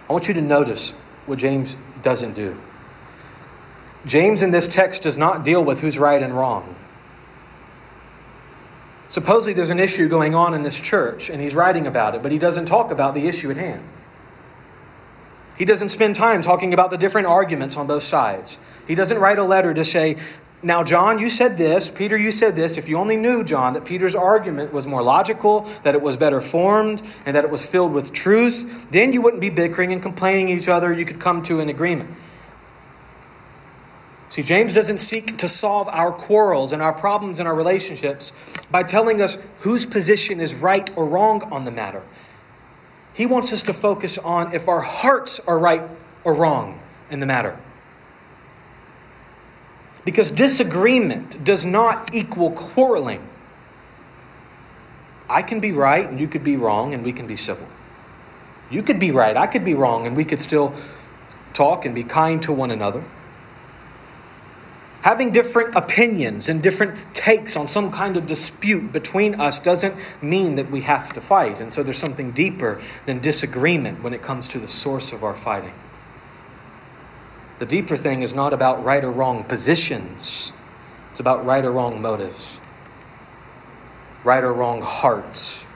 I 0.09 0.13
want 0.13 0.29
you 0.29 0.35
to 0.35 0.41
notice 0.41 0.93
what 1.27 1.39
James 1.39 1.77
doesn't 2.03 2.35
do. 2.35 2.59
James 4.07 4.43
in 4.43 4.51
this 4.51 4.67
text 4.67 5.03
does 5.03 5.19
not 5.19 5.45
deal 5.45 5.63
with 5.63 5.81
who's 5.81 5.99
right 5.99 6.23
and 6.23 6.35
wrong. 6.35 6.75
Supposedly 9.09 9.53
there's 9.53 9.71
an 9.71 9.81
issue 9.81 10.09
going 10.09 10.35
on 10.35 10.55
in 10.55 10.63
this 10.63 10.81
church 10.81 11.29
and 11.29 11.43
he's 11.43 11.55
writing 11.55 11.87
about 11.87 12.15
it, 12.15 12.23
but 12.23 12.33
he 12.33 12.39
doesn't 12.39 12.67
talk 12.67 12.91
about 12.91 13.15
the 13.15 13.27
issue 13.27 13.51
at 13.51 13.57
hand. 13.57 13.83
He 15.59 15.65
doesn't 15.65 15.89
spend 15.89 16.15
time 16.15 16.41
talking 16.41 16.73
about 16.73 16.91
the 16.91 16.97
different 16.97 17.27
arguments 17.27 17.77
on 17.77 17.87
both 17.87 18.05
sides. 18.05 18.59
He 18.87 18.95
doesn't 18.95 19.19
write 19.19 19.39
a 19.39 19.45
letter 19.45 19.75
to 19.75 19.85
say, 19.85 20.17
now, 20.61 20.83
John, 20.83 21.21
you 21.21 21.31
said 21.31 21.57
this. 21.57 21.89
Peter, 21.89 22.17
you 22.17 22.33
said 22.33 22.57
this. 22.57 22.77
If 22.77 22.89
you 22.89 22.99
only 22.99 23.17
knew, 23.17 23.45
John, 23.45 23.75
that 23.75 23.85
Peter's 23.85 24.17
argument 24.17 24.73
was 24.73 24.89
more 24.89 25.03
logical, 25.03 25.69
that 25.85 25.95
it 25.95 26.03
was 26.03 26.17
better 26.17 26.41
formed, 26.41 27.01
and 27.25 27.37
that 27.37 27.45
it 27.45 27.51
was 27.51 27.65
filled 27.65 27.93
with 27.93 28.13
truth, 28.13 28.87
then 28.91 29.13
you 29.13 29.23
wouldn't 29.23 29.41
be 29.41 29.51
bickering 29.51 29.93
and 29.93 30.03
complaining 30.03 30.49
to 30.49 30.53
each 30.55 30.69
other. 30.69 30.93
You 30.93 31.05
could 31.05 31.21
come 31.21 31.43
to 31.43 31.61
an 31.61 31.69
agreement. 31.69 32.11
See, 34.31 34.43
James 34.43 34.75
doesn't 34.75 34.99
seek 34.99 35.39
to 35.39 35.49
solve 35.49 35.89
our 35.89 36.13
quarrels 36.13 36.73
and 36.73 36.83
our 36.83 36.93
problems 36.93 37.39
in 37.39 37.47
our 37.47 37.55
relationships 37.55 38.33
by 38.71 38.83
telling 38.83 39.23
us 39.23 39.39
whose 39.59 39.87
position 39.87 40.41
is 40.41 40.55
right 40.55 40.91
or 40.97 41.07
wrong 41.07 41.43
on 41.53 41.65
the 41.65 41.71
matter. 41.71 42.03
He 43.15 43.27
wants 43.27 43.53
us 43.53 43.63
to 43.63 43.73
focus 43.73 44.19
on 44.19 44.55
if 44.55 44.69
our 44.69 44.81
hearts 44.81 45.41
are 45.47 45.59
right 45.59 45.83
or 46.25 46.35
wrong 46.35 46.81
in 47.11 47.21
the 47.21 47.27
matter. 47.27 47.59
Because 50.09 50.31
disagreement 50.31 51.45
does 51.45 51.67
not 51.67 52.15
equal 52.15 52.53
quarreling. 52.53 53.29
I 55.29 55.43
can 55.43 55.61
be 55.61 55.71
right 55.71 56.09
and 56.09 56.19
you 56.19 56.27
could 56.27 56.43
be 56.43 56.57
wrong 56.57 56.95
and 56.95 57.05
we 57.05 57.13
can 57.13 57.27
be 57.27 57.37
civil. 57.37 57.69
You 58.71 58.83
could 58.83 58.99
be 58.99 59.11
right, 59.11 59.37
I 59.37 59.47
could 59.47 59.67
be 59.67 59.75
wrong, 59.75 60.07
and 60.07 60.17
we 60.17 60.25
could 60.25 60.41
still 60.41 60.73
talk 61.53 61.85
and 61.85 61.95
be 61.95 62.05
kind 62.05 62.43
to 62.45 62.55
one 62.55 62.71
another. 62.71 63.05
Having 65.03 65.33
different 65.33 65.75
opinions 65.77 66.49
and 66.49 66.63
different 66.63 67.15
takes 67.15 67.55
on 67.55 67.67
some 67.67 67.93
kind 67.93 68.17
of 68.17 68.27
dispute 68.27 68.91
between 68.91 69.39
us 69.39 69.61
doesn't 69.61 69.95
mean 70.23 70.55
that 70.55 70.71
we 70.71 70.81
have 70.81 71.13
to 71.13 71.21
fight. 71.21 71.61
And 71.61 71.71
so 71.71 71.83
there's 71.83 71.99
something 71.99 72.31
deeper 72.31 72.81
than 73.05 73.19
disagreement 73.19 74.03
when 74.03 74.15
it 74.15 74.23
comes 74.23 74.49
to 74.49 74.59
the 74.59 74.69
source 74.69 75.13
of 75.13 75.23
our 75.23 75.35
fighting. 75.35 75.75
The 77.59 77.67
deeper 77.67 77.97
thing 77.97 78.23
is 78.23 78.35
not 78.35 78.53
about 78.53 78.85
right 78.85 79.03
or 79.03 79.11
wrong 79.11 79.45
positions, 79.45 80.53
it's 81.11 81.21
about 81.21 81.45
right 81.45 81.65
or 81.65 81.73
wrong 81.73 82.01
motives, 82.01 82.59
right 84.23 84.45
or 84.45 84.53
wrong 84.53 84.83
hearts. 84.83 85.67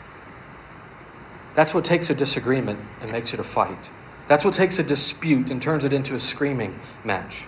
That's 1.55 1.75
what 1.75 1.85
takes 1.85 2.09
a 2.09 2.15
disagreement 2.15 2.81
and 3.01 3.11
makes 3.11 3.35
it 3.35 3.41
a 3.41 3.45
fight. 3.45 3.91
That's 4.29 4.45
what 4.45 4.55
takes 4.55 4.79
a 4.79 4.83
dispute 4.83 5.51
and 5.51 5.61
turns 5.61 5.85
it 5.85 5.93
into 5.93 6.15
a 6.15 6.21
screaming 6.21 6.79
match. 7.05 7.45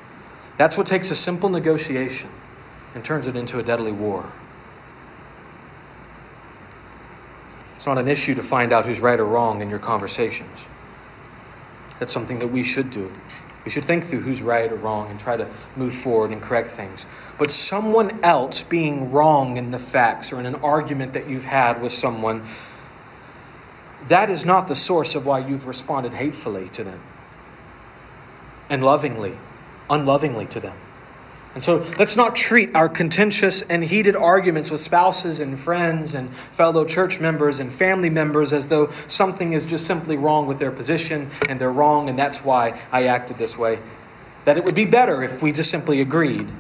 That's 0.59 0.77
what 0.77 0.87
takes 0.87 1.11
a 1.11 1.15
simple 1.15 1.49
negotiation 1.49 2.31
and 2.95 3.05
turns 3.05 3.27
it 3.27 3.37
into 3.37 3.59
a 3.59 3.63
deadly 3.63 3.93
war. 3.93 4.33
It's 7.75 7.87
not 7.87 7.99
an 7.99 8.09
issue 8.09 8.35
to 8.35 8.43
find 8.43 8.73
out 8.73 8.87
who's 8.87 9.01
right 9.01 9.19
or 9.19 9.25
wrong 9.25 9.61
in 9.61 9.71
your 9.71 9.79
conversations. 9.79 10.67
That's 11.99 12.13
something 12.13 12.39
that 12.41 12.49
we 12.49 12.65
should 12.65 12.91
do. 12.91 13.13
We 13.65 13.71
should 13.71 13.85
think 13.85 14.05
through 14.05 14.21
who's 14.21 14.43
right 14.43 14.71
or 14.71 14.77
wrong 14.77 15.11
and 15.11 15.19
try 15.19 15.37
to 15.37 15.49
move 15.75 15.95
forward 15.95 16.31
and 16.31 16.43
correct 16.43 16.71
things. 16.71 17.07
But 17.39 17.51
someone 17.51 18.23
else 18.23 18.63
being 18.63 19.11
wrong 19.11 19.57
in 19.57 19.71
the 19.71 19.79
facts 19.79 20.33
or 20.33 20.41
in 20.41 20.47
an 20.47 20.57
argument 20.57 21.15
that 21.15 21.29
you've 21.29 21.47
had 21.47 21.81
with 21.81 21.93
someone, 21.93 22.47
that 24.09 24.29
is 24.29 24.45
not 24.45 24.69
the 24.69 24.75
source 24.75 25.15
of 25.15 25.25
why 25.25 25.39
you've 25.39 25.67
responded 25.67 26.15
hatefully 26.15 26.69
to 26.71 26.85
them 26.85 27.01
and 28.69 28.85
lovingly 28.85 29.39
unlovingly 29.91 30.47
to 30.47 30.61
them. 30.61 30.77
And 31.55 31.63
so 31.63 31.87
let's 31.99 32.17
not 32.17 32.35
treat 32.35 32.75
our 32.75 32.89
contentious 32.89 33.63
and 33.63 33.85
heated 33.85 34.17
arguments 34.17 34.73
with 34.73 34.81
spouses 34.81 35.39
and 35.39 35.59
friends 35.59 36.13
and 36.13 36.35
fellow 36.35 36.85
church 36.85 37.21
members 37.21 37.61
and 37.61 37.73
family 37.73 38.11
members 38.11 38.53
as 38.53 38.69
though 38.69 38.91
something 39.07 39.53
is 39.53 39.65
just 39.65 39.87
simply 39.87 40.17
wrong 40.17 40.49
with 40.49 40.59
their 40.59 40.73
position 40.73 41.31
and 41.49 41.61
they're 41.61 41.71
wrong 41.71 42.09
and 42.09 42.19
that's 42.19 42.45
why 42.45 42.81
I 42.91 43.05
acted 43.05 43.39
this 43.39 43.57
way. 43.57 43.79
That 44.45 44.57
it 44.57 44.65
would 44.65 44.75
be 44.75 44.85
better 44.85 45.23
if 45.23 45.43
we 45.43 45.53
just 45.53 45.71
simply 45.71 46.01
agreed. 46.01 46.51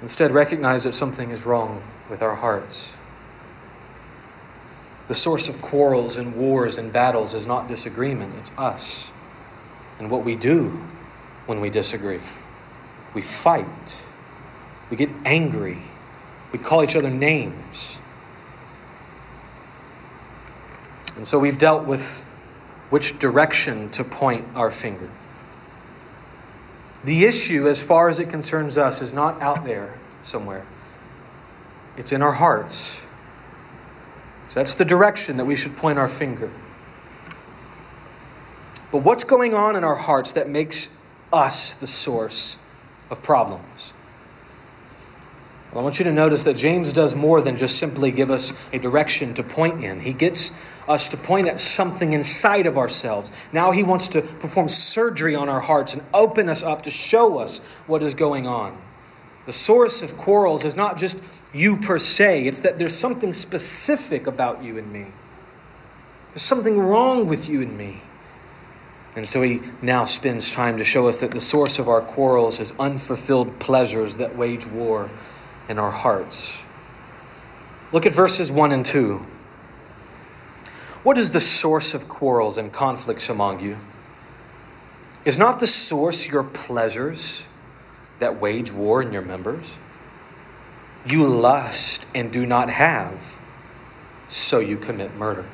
Instead, 0.00 0.32
recognize 0.32 0.84
that 0.84 0.94
something 0.94 1.30
is 1.30 1.44
wrong 1.44 1.82
with 2.10 2.22
our 2.22 2.36
hearts. 2.36 2.94
The 5.08 5.14
source 5.14 5.48
of 5.48 5.60
quarrels 5.60 6.16
and 6.16 6.34
wars 6.34 6.78
and 6.78 6.92
battles 6.92 7.34
is 7.34 7.46
not 7.46 7.68
disagreement, 7.68 8.34
it's 8.38 8.50
us 8.56 9.12
and 9.98 10.10
what 10.10 10.24
we 10.24 10.34
do 10.34 10.80
when 11.46 11.60
we 11.60 11.70
disagree. 11.70 12.20
We 13.14 13.22
fight, 13.22 14.04
we 14.90 14.96
get 14.96 15.10
angry, 15.24 15.82
we 16.52 16.58
call 16.58 16.82
each 16.82 16.96
other 16.96 17.10
names. 17.10 17.98
And 21.16 21.26
so 21.26 21.38
we've 21.38 21.58
dealt 21.58 21.86
with 21.86 22.24
which 22.90 23.18
direction 23.18 23.90
to 23.90 24.04
point 24.04 24.46
our 24.54 24.70
finger. 24.70 25.10
The 27.04 27.24
issue, 27.24 27.68
as 27.68 27.82
far 27.82 28.08
as 28.08 28.18
it 28.18 28.30
concerns 28.30 28.78
us, 28.78 29.02
is 29.02 29.12
not 29.12 29.40
out 29.42 29.64
there 29.64 29.98
somewhere, 30.22 30.66
it's 31.96 32.12
in 32.12 32.22
our 32.22 32.32
hearts. 32.32 33.00
So 34.46 34.60
that's 34.60 34.74
the 34.74 34.84
direction 34.84 35.36
that 35.36 35.44
we 35.44 35.56
should 35.56 35.76
point 35.76 35.98
our 35.98 36.08
finger. 36.08 36.50
But 38.90 38.98
what's 38.98 39.24
going 39.24 39.54
on 39.54 39.74
in 39.74 39.84
our 39.84 39.94
hearts 39.94 40.32
that 40.32 40.48
makes 40.48 40.90
us 41.32 41.72
the 41.72 41.86
source 41.86 42.58
of 43.12 43.22
problems? 43.22 43.92
Well, 45.70 45.80
I 45.80 45.84
want 45.84 45.98
you 45.98 46.04
to 46.04 46.12
notice 46.12 46.44
that 46.44 46.56
James 46.56 46.92
does 46.92 47.14
more 47.14 47.40
than 47.40 47.56
just 47.56 47.78
simply 47.78 48.10
give 48.10 48.30
us 48.30 48.52
a 48.72 48.78
direction 48.78 49.34
to 49.34 49.42
point 49.42 49.84
in. 49.84 50.00
He 50.00 50.12
gets 50.12 50.52
us 50.88 51.08
to 51.10 51.16
point 51.16 51.46
at 51.46 51.58
something 51.58 52.12
inside 52.12 52.66
of 52.66 52.76
ourselves. 52.76 53.30
Now 53.52 53.70
he 53.70 53.82
wants 53.82 54.08
to 54.08 54.22
perform 54.22 54.68
surgery 54.68 55.34
on 55.34 55.48
our 55.48 55.60
hearts 55.60 55.94
and 55.94 56.02
open 56.12 56.48
us 56.48 56.62
up 56.62 56.82
to 56.82 56.90
show 56.90 57.38
us 57.38 57.60
what 57.86 58.02
is 58.02 58.14
going 58.14 58.46
on. 58.46 58.82
The 59.46 59.52
source 59.52 60.02
of 60.02 60.16
quarrels 60.16 60.64
is 60.64 60.76
not 60.76 60.98
just 60.98 61.18
you 61.52 61.76
per 61.76 61.98
se, 61.98 62.46
it's 62.46 62.60
that 62.60 62.78
there's 62.78 62.96
something 62.96 63.32
specific 63.32 64.26
about 64.26 64.62
you 64.62 64.78
and 64.78 64.92
me. 64.92 65.06
There's 66.32 66.42
something 66.42 66.78
wrong 66.78 67.26
with 67.26 67.48
you 67.48 67.62
and 67.62 67.76
me. 67.76 68.02
And 69.14 69.28
so 69.28 69.42
he 69.42 69.60
now 69.82 70.04
spends 70.04 70.50
time 70.50 70.78
to 70.78 70.84
show 70.84 71.06
us 71.06 71.18
that 71.18 71.32
the 71.32 71.40
source 71.40 71.78
of 71.78 71.88
our 71.88 72.00
quarrels 72.00 72.60
is 72.60 72.72
unfulfilled 72.78 73.58
pleasures 73.58 74.16
that 74.16 74.36
wage 74.36 74.66
war 74.66 75.10
in 75.68 75.78
our 75.78 75.90
hearts. 75.90 76.62
Look 77.92 78.06
at 78.06 78.12
verses 78.12 78.50
1 78.50 78.72
and 78.72 78.86
2. 78.86 79.20
What 81.02 81.18
is 81.18 81.32
the 81.32 81.40
source 81.40 81.92
of 81.94 82.08
quarrels 82.08 82.56
and 82.56 82.72
conflicts 82.72 83.28
among 83.28 83.60
you? 83.60 83.78
Is 85.24 85.38
not 85.38 85.60
the 85.60 85.66
source 85.66 86.26
your 86.26 86.42
pleasures? 86.42 87.44
that 88.22 88.40
wage 88.40 88.72
war 88.72 89.02
in 89.02 89.12
your 89.12 89.22
members? 89.22 89.76
You 91.04 91.26
lust 91.26 92.06
and 92.14 92.32
do 92.32 92.46
not 92.46 92.70
have, 92.70 93.40
so 94.28 94.60
you 94.60 94.76
commit 94.78 95.16
murder. 95.16 95.44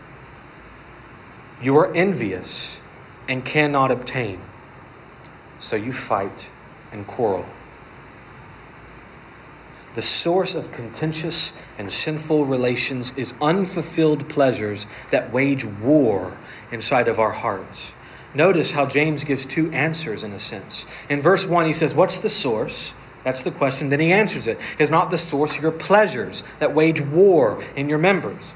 You 1.62 1.76
are 1.78 1.92
envious 1.94 2.82
and 3.28 3.44
cannot 3.44 3.90
obtain, 3.90 4.40
so 5.58 5.76
you 5.76 5.92
fight 5.92 6.50
and 6.90 7.06
quarrel. 7.06 7.46
The 9.94 10.02
source 10.02 10.54
of 10.54 10.72
contentious 10.72 11.52
and 11.76 11.92
sinful 11.92 12.44
relations 12.44 13.12
is 13.16 13.34
unfulfilled 13.40 14.28
pleasures 14.28 14.86
that 15.10 15.32
wage 15.32 15.64
war 15.64 16.36
inside 16.70 17.08
of 17.08 17.18
our 17.18 17.32
hearts. 17.32 17.92
Notice 18.34 18.72
how 18.72 18.86
James 18.86 19.24
gives 19.24 19.46
two 19.46 19.70
answers 19.72 20.22
in 20.22 20.32
a 20.32 20.38
sense. 20.38 20.86
In 21.08 21.20
verse 21.20 21.46
1, 21.46 21.66
he 21.66 21.72
says, 21.72 21.94
What's 21.94 22.18
the 22.18 22.28
source? 22.28 22.92
That's 23.24 23.42
the 23.42 23.50
question. 23.50 23.88
Then 23.88 24.00
he 24.00 24.12
answers 24.12 24.46
it. 24.46 24.60
Is 24.78 24.90
not 24.90 25.10
the 25.10 25.18
source 25.18 25.58
your 25.58 25.72
pleasures 25.72 26.42
that 26.60 26.74
wage 26.74 27.00
war 27.00 27.62
in 27.74 27.88
your 27.88 27.98
members? 27.98 28.54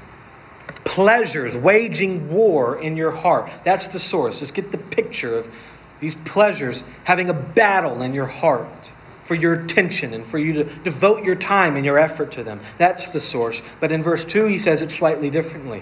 Pleasures 0.93 1.57
waging 1.57 2.31
war 2.31 2.79
in 2.79 2.95
your 2.95 3.09
heart. 3.09 3.49
That's 3.63 3.87
the 3.87 3.97
source. 3.97 4.41
Just 4.41 4.53
get 4.53 4.71
the 4.71 4.77
picture 4.77 5.35
of 5.35 5.51
these 6.01 6.13
pleasures 6.13 6.83
having 7.05 7.31
a 7.31 7.33
battle 7.33 8.03
in 8.03 8.13
your 8.13 8.27
heart 8.27 8.91
for 9.23 9.33
your 9.33 9.53
attention 9.53 10.13
and 10.13 10.23
for 10.23 10.37
you 10.37 10.53
to 10.53 10.63
devote 10.65 11.23
your 11.23 11.33
time 11.33 11.75
and 11.75 11.83
your 11.83 11.97
effort 11.97 12.31
to 12.33 12.43
them. 12.43 12.59
That's 12.77 13.07
the 13.07 13.19
source. 13.19 13.63
But 13.79 13.91
in 13.91 14.03
verse 14.03 14.23
2, 14.23 14.45
he 14.45 14.59
says 14.59 14.83
it 14.83 14.91
slightly 14.91 15.31
differently. 15.31 15.81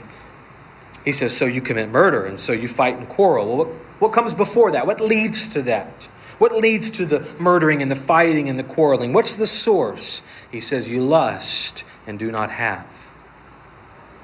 He 1.04 1.12
says, 1.12 1.36
So 1.36 1.46
you 1.46 1.62
commit 1.62 1.90
murder, 1.90 2.26
and 2.26 2.40
so 2.40 2.54
you 2.54 2.70
fight 2.70 2.98
and 2.98 3.10
quarrel. 3.10 3.48
Well, 3.50 3.58
what, 3.58 3.68
what 4.00 4.14
comes 4.14 4.34
before 4.34 4.72
that? 4.72 4.88
What 4.88 5.02
leads 5.02 5.46
to 5.50 5.62
that? 5.64 6.08
What 6.38 6.56
leads 6.56 6.90
to 6.92 7.06
the 7.06 7.28
murdering 7.38 7.82
and 7.82 7.92
the 7.92 7.98
fighting 7.98 8.48
and 8.48 8.58
the 8.58 8.64
quarreling? 8.64 9.12
What's 9.12 9.36
the 9.36 9.46
source? 9.46 10.22
He 10.50 10.62
says, 10.62 10.88
You 10.88 11.04
lust 11.04 11.84
and 12.08 12.18
do 12.18 12.32
not 12.32 12.52
have, 12.52 13.11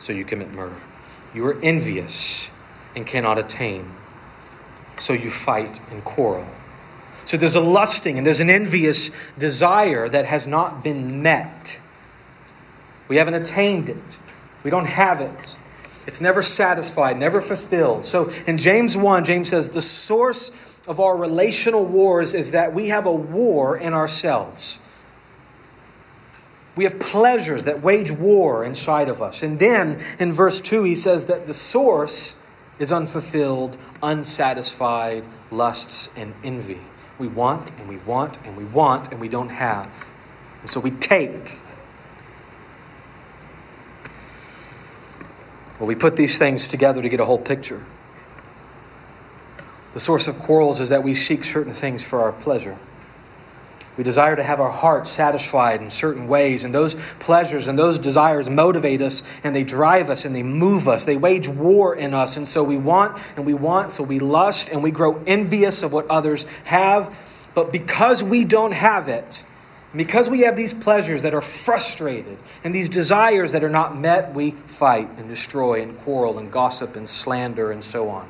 so 0.07 0.13
you 0.13 0.23
commit 0.23 0.53
murder. 0.53 0.77
You 1.33 1.45
are 1.47 1.59
envious 1.61 2.47
and 2.95 3.05
cannot 3.05 3.37
attain, 3.37 3.91
so 4.97 5.11
you 5.11 5.29
fight 5.29 5.81
and 5.91 6.01
quarrel. 6.05 6.47
So 7.25 7.35
there's 7.35 7.57
a 7.57 7.61
lusting 7.61 8.17
and 8.17 8.25
there's 8.25 8.39
an 8.39 8.49
envious 8.49 9.11
desire 9.37 10.07
that 10.07 10.23
has 10.23 10.47
not 10.47 10.81
been 10.81 11.21
met. 11.21 11.77
We 13.09 13.17
haven't 13.17 13.33
attained 13.33 13.89
it, 13.89 14.17
we 14.63 14.71
don't 14.71 14.85
have 14.85 15.19
it. 15.19 15.57
It's 16.07 16.21
never 16.21 16.41
satisfied, 16.41 17.19
never 17.19 17.41
fulfilled. 17.41 18.05
So 18.05 18.31
in 18.47 18.57
James 18.57 18.95
1, 18.95 19.25
James 19.25 19.49
says 19.49 19.71
the 19.71 19.81
source 19.81 20.53
of 20.87 21.01
our 21.01 21.17
relational 21.17 21.83
wars 21.83 22.33
is 22.33 22.51
that 22.51 22.73
we 22.73 22.87
have 22.87 23.05
a 23.05 23.11
war 23.11 23.75
in 23.75 23.93
ourselves. 23.93 24.79
We 26.77 26.83
have 26.83 26.99
pleasures 26.99 27.65
that 27.65 27.81
wage 27.81 28.11
war 28.11 28.63
inside 28.63 29.09
of 29.09 29.19
us. 29.21 29.41
And 29.41 29.57
then 29.57 29.99
in 30.19 30.31
verse 30.31 30.61
2, 30.61 30.83
he 30.83 30.95
says 30.95 31.25
that 31.25 31.47
the 31.47 31.53
source 31.53 32.35
is 32.77 32.91
unfulfilled, 32.91 33.77
unsatisfied 34.03 35.25
lusts 35.49 36.11
and 36.15 36.35
envy. 36.43 36.81
We 37.17 37.27
want 37.27 37.71
and 37.71 37.89
we 37.89 37.97
want 37.97 38.37
and 38.45 38.55
we 38.55 38.63
want 38.63 39.11
and 39.11 39.19
we 39.19 39.27
don't 39.27 39.49
have. 39.49 39.89
And 40.61 40.69
so 40.69 40.79
we 40.79 40.91
take. 40.91 41.59
Well, 45.79 45.87
we 45.87 45.95
put 45.95 46.15
these 46.15 46.37
things 46.37 46.67
together 46.67 47.01
to 47.01 47.09
get 47.09 47.19
a 47.19 47.25
whole 47.25 47.39
picture. 47.39 47.83
The 49.93 49.99
source 49.99 50.27
of 50.27 50.37
quarrels 50.37 50.79
is 50.79 50.89
that 50.89 51.03
we 51.03 51.15
seek 51.15 51.43
certain 51.43 51.73
things 51.73 52.03
for 52.03 52.21
our 52.21 52.31
pleasure. 52.31 52.77
We 53.97 54.03
desire 54.03 54.35
to 54.35 54.43
have 54.43 54.59
our 54.59 54.69
hearts 54.69 55.09
satisfied 55.09 55.81
in 55.81 55.89
certain 55.89 56.27
ways, 56.27 56.63
and 56.63 56.73
those 56.73 56.95
pleasures 57.19 57.67
and 57.67 57.77
those 57.77 57.97
desires 57.97 58.47
motivate 58.47 59.01
us 59.01 59.23
and 59.43 59.55
they 59.55 59.63
drive 59.63 60.09
us 60.11 60.23
and 60.23 60.35
they 60.35 60.43
move 60.43 60.87
us. 60.87 61.03
They 61.03 61.17
wage 61.17 61.47
war 61.47 61.95
in 61.95 62.13
us, 62.13 62.37
and 62.37 62.47
so 62.47 62.63
we 62.63 62.77
want 62.77 63.17
and 63.35 63.45
we 63.45 63.55
want, 63.55 63.91
so 63.91 64.03
we 64.03 64.19
lust 64.19 64.69
and 64.69 64.83
we 64.83 64.91
grow 64.91 65.21
envious 65.25 65.81
of 65.81 65.91
what 65.91 66.07
others 66.07 66.45
have. 66.65 67.13
But 67.55 67.71
because 67.71 68.21
we 68.21 68.45
don't 68.45 68.73
have 68.73 69.07
it, 69.07 69.43
because 69.95 70.29
we 70.29 70.41
have 70.41 70.55
these 70.55 70.75
pleasures 70.75 71.23
that 71.23 71.33
are 71.33 71.41
frustrated 71.41 72.37
and 72.63 72.75
these 72.75 72.89
desires 72.89 73.51
that 73.53 73.63
are 73.63 73.69
not 73.69 73.97
met, 73.97 74.35
we 74.35 74.51
fight 74.51 75.09
and 75.17 75.27
destroy 75.27 75.81
and 75.81 75.97
quarrel 75.99 76.37
and 76.37 76.51
gossip 76.51 76.95
and 76.95 77.09
slander 77.09 77.71
and 77.71 77.83
so 77.83 78.09
on. 78.09 78.27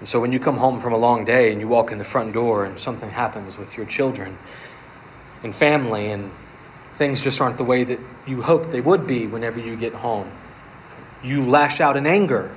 And 0.00 0.08
so 0.08 0.18
when 0.18 0.32
you 0.32 0.40
come 0.40 0.56
home 0.56 0.80
from 0.80 0.94
a 0.94 0.98
long 0.98 1.26
day 1.26 1.52
and 1.52 1.60
you 1.60 1.68
walk 1.68 1.92
in 1.92 1.98
the 1.98 2.04
front 2.04 2.32
door 2.32 2.64
and 2.64 2.78
something 2.78 3.10
happens 3.10 3.58
with 3.58 3.76
your 3.76 3.84
children 3.84 4.38
and 5.42 5.54
family 5.54 6.10
and 6.10 6.30
things 6.96 7.22
just 7.22 7.40
aren't 7.40 7.58
the 7.58 7.64
way 7.64 7.84
that 7.84 8.00
you 8.26 8.42
hoped 8.42 8.72
they 8.72 8.80
would 8.80 9.06
be 9.06 9.26
whenever 9.26 9.60
you 9.60 9.76
get 9.76 9.92
home, 9.94 10.32
you 11.22 11.44
lash 11.44 11.80
out 11.80 11.98
in 11.98 12.06
anger. 12.06 12.50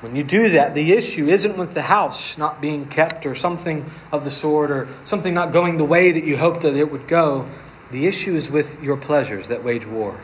When 0.00 0.14
you 0.14 0.24
do 0.24 0.50
that, 0.50 0.74
the 0.74 0.92
issue 0.92 1.28
isn't 1.28 1.56
with 1.56 1.74
the 1.74 1.82
house 1.82 2.36
not 2.36 2.60
being 2.60 2.86
kept 2.86 3.24
or 3.24 3.34
something 3.34 3.88
of 4.12 4.24
the 4.24 4.30
sort 4.30 4.70
or 4.70 4.88
something 5.04 5.32
not 5.32 5.52
going 5.52 5.76
the 5.76 5.84
way 5.84 6.12
that 6.12 6.24
you 6.24 6.36
hoped 6.36 6.62
that 6.62 6.76
it 6.76 6.90
would 6.90 7.08
go. 7.08 7.48
The 7.92 8.06
issue 8.06 8.34
is 8.34 8.50
with 8.50 8.82
your 8.82 8.96
pleasures 8.96 9.48
that 9.48 9.62
wage 9.64 9.86
war. 9.86 10.20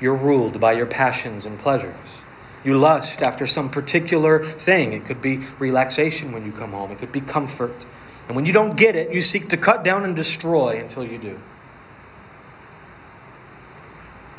You're 0.00 0.14
ruled 0.14 0.60
by 0.60 0.72
your 0.72 0.86
passions 0.86 1.46
and 1.46 1.58
pleasures. 1.58 2.21
You 2.64 2.78
lust 2.78 3.22
after 3.22 3.46
some 3.46 3.70
particular 3.70 4.42
thing. 4.42 4.92
It 4.92 5.04
could 5.04 5.20
be 5.20 5.38
relaxation 5.58 6.32
when 6.32 6.46
you 6.46 6.52
come 6.52 6.72
home, 6.72 6.92
it 6.92 6.98
could 6.98 7.12
be 7.12 7.20
comfort. 7.20 7.84
And 8.28 8.36
when 8.36 8.46
you 8.46 8.52
don't 8.52 8.76
get 8.76 8.94
it, 8.94 9.12
you 9.12 9.20
seek 9.20 9.48
to 9.48 9.56
cut 9.56 9.82
down 9.82 10.04
and 10.04 10.14
destroy 10.14 10.78
until 10.78 11.04
you 11.04 11.18
do. 11.18 11.40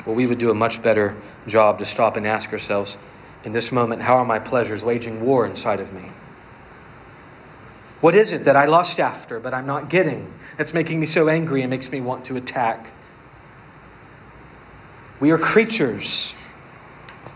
Well, 0.06 0.14
we 0.14 0.26
would 0.26 0.38
do 0.38 0.50
a 0.50 0.54
much 0.54 0.82
better 0.82 1.16
job 1.46 1.78
to 1.78 1.84
stop 1.84 2.16
and 2.16 2.26
ask 2.26 2.52
ourselves 2.52 2.98
in 3.42 3.52
this 3.52 3.70
moment 3.70 4.02
how 4.02 4.16
are 4.16 4.24
my 4.24 4.38
pleasures 4.38 4.82
waging 4.82 5.24
war 5.24 5.46
inside 5.46 5.80
of 5.80 5.92
me? 5.92 6.10
What 8.00 8.14
is 8.14 8.32
it 8.32 8.44
that 8.44 8.56
I 8.56 8.66
lust 8.66 9.00
after 9.00 9.40
but 9.40 9.54
I'm 9.54 9.66
not 9.66 9.88
getting 9.88 10.32
that's 10.58 10.74
making 10.74 11.00
me 11.00 11.06
so 11.06 11.28
angry 11.28 11.62
and 11.62 11.70
makes 11.70 11.90
me 11.90 12.00
want 12.00 12.24
to 12.26 12.36
attack? 12.36 12.92
We 15.20 15.30
are 15.30 15.38
creatures 15.38 16.34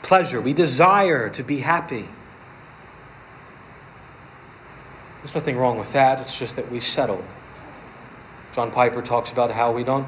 pleasure. 0.08 0.40
We 0.40 0.54
desire 0.54 1.28
to 1.28 1.42
be 1.42 1.58
happy. 1.58 2.08
There's 5.18 5.34
nothing 5.34 5.58
wrong 5.58 5.78
with 5.78 5.92
that. 5.92 6.18
It's 6.18 6.38
just 6.38 6.56
that 6.56 6.72
we 6.72 6.80
settle. 6.80 7.22
John 8.54 8.70
Piper 8.70 9.02
talks 9.02 9.30
about 9.30 9.50
how 9.50 9.70
we 9.70 9.84
don't 9.84 10.06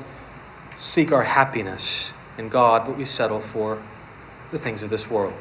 seek 0.75 1.13
our 1.13 1.25
happiness 1.25 2.15
in 2.39 2.49
God, 2.49 2.87
but 2.87 2.97
we 2.97 3.05
settle 3.05 3.43
for 3.43 3.83
the 4.51 4.57
things 4.57 4.83
of 4.83 4.89
this 4.89 5.11
world. 5.11 5.35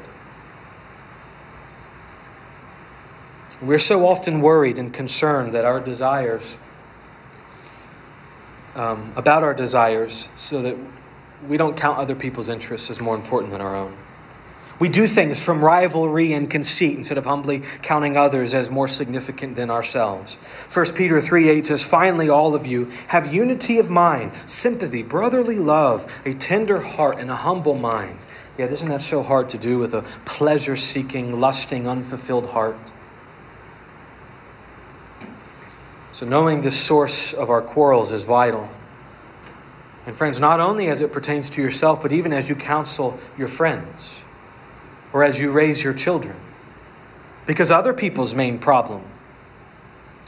We're 3.62 3.80
so 3.80 4.06
often 4.06 4.41
worried 4.41 4.78
and 4.78 4.93
concerned 4.93 5.54
that 5.54 5.63
our 5.63 5.80
desires, 5.80 6.58
um, 8.76 9.13
about 9.15 9.41
our 9.41 9.54
desires, 9.54 10.28
so 10.36 10.62
that 10.62 10.76
we 11.48 11.56
don't 11.56 11.78
count 11.78 11.98
other 11.98 12.15
people's 12.15 12.50
interests 12.50 12.89
as 12.89 13.00
more 13.00 13.15
important 13.15 13.54
than 13.54 13.62
our 13.62 13.74
own. 13.74 13.95
We 14.79 14.87
do 14.87 15.07
things 15.07 15.41
from 15.41 15.63
rivalry 15.63 16.31
and 16.31 16.49
conceit 16.49 16.97
instead 16.97 17.17
of 17.17 17.25
humbly 17.25 17.63
counting 17.81 18.15
others 18.15 18.53
as 18.53 18.69
more 18.69 18.87
significant 18.87 19.57
than 19.57 19.69
ourselves. 19.69 20.35
1 20.73 20.93
Peter 20.93 21.19
3 21.19 21.49
8 21.49 21.65
says, 21.65 21.83
Finally, 21.83 22.29
all 22.29 22.55
of 22.55 22.65
you 22.65 22.85
have 23.09 23.33
unity 23.33 23.77
of 23.77 23.89
mind, 23.89 24.31
sympathy, 24.45 25.03
brotherly 25.03 25.59
love, 25.59 26.09
a 26.25 26.33
tender 26.33 26.79
heart, 26.79 27.19
and 27.19 27.29
a 27.29 27.35
humble 27.35 27.75
mind. 27.75 28.19
Yet, 28.57 28.71
isn't 28.71 28.87
that 28.87 29.01
so 29.01 29.21
hard 29.21 29.49
to 29.49 29.57
do 29.57 29.79
with 29.79 29.93
a 29.93 30.03
pleasure 30.23 30.77
seeking, 30.77 31.41
lusting, 31.41 31.85
unfulfilled 31.85 32.49
heart? 32.51 32.77
So, 36.13 36.25
knowing 36.25 36.61
the 36.61 36.71
source 36.71 37.33
of 37.33 37.49
our 37.49 37.61
quarrels 37.61 38.13
is 38.13 38.23
vital. 38.23 38.69
And, 40.05 40.15
friends, 40.15 40.39
not 40.39 40.61
only 40.61 40.87
as 40.87 41.01
it 41.01 41.11
pertains 41.11 41.49
to 41.51 41.61
yourself, 41.61 42.01
but 42.01 42.13
even 42.13 42.31
as 42.31 42.47
you 42.47 42.55
counsel 42.55 43.19
your 43.37 43.49
friends 43.49 44.13
or 45.13 45.24
as 45.24 45.39
you 45.39 45.52
raise 45.52 45.84
your 45.84 45.93
children. 45.93 46.36
Because 47.45 47.72
other 47.72 47.93
people's 47.93 48.34
main 48.36 48.60
problem 48.60 49.04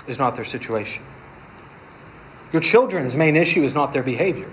is 0.07 0.17
not 0.17 0.35
their 0.35 0.45
situation. 0.45 1.03
Your 2.51 2.61
children's 2.61 3.15
main 3.15 3.35
issue 3.35 3.63
is 3.63 3.73
not 3.73 3.93
their 3.93 4.03
behavior. 4.03 4.49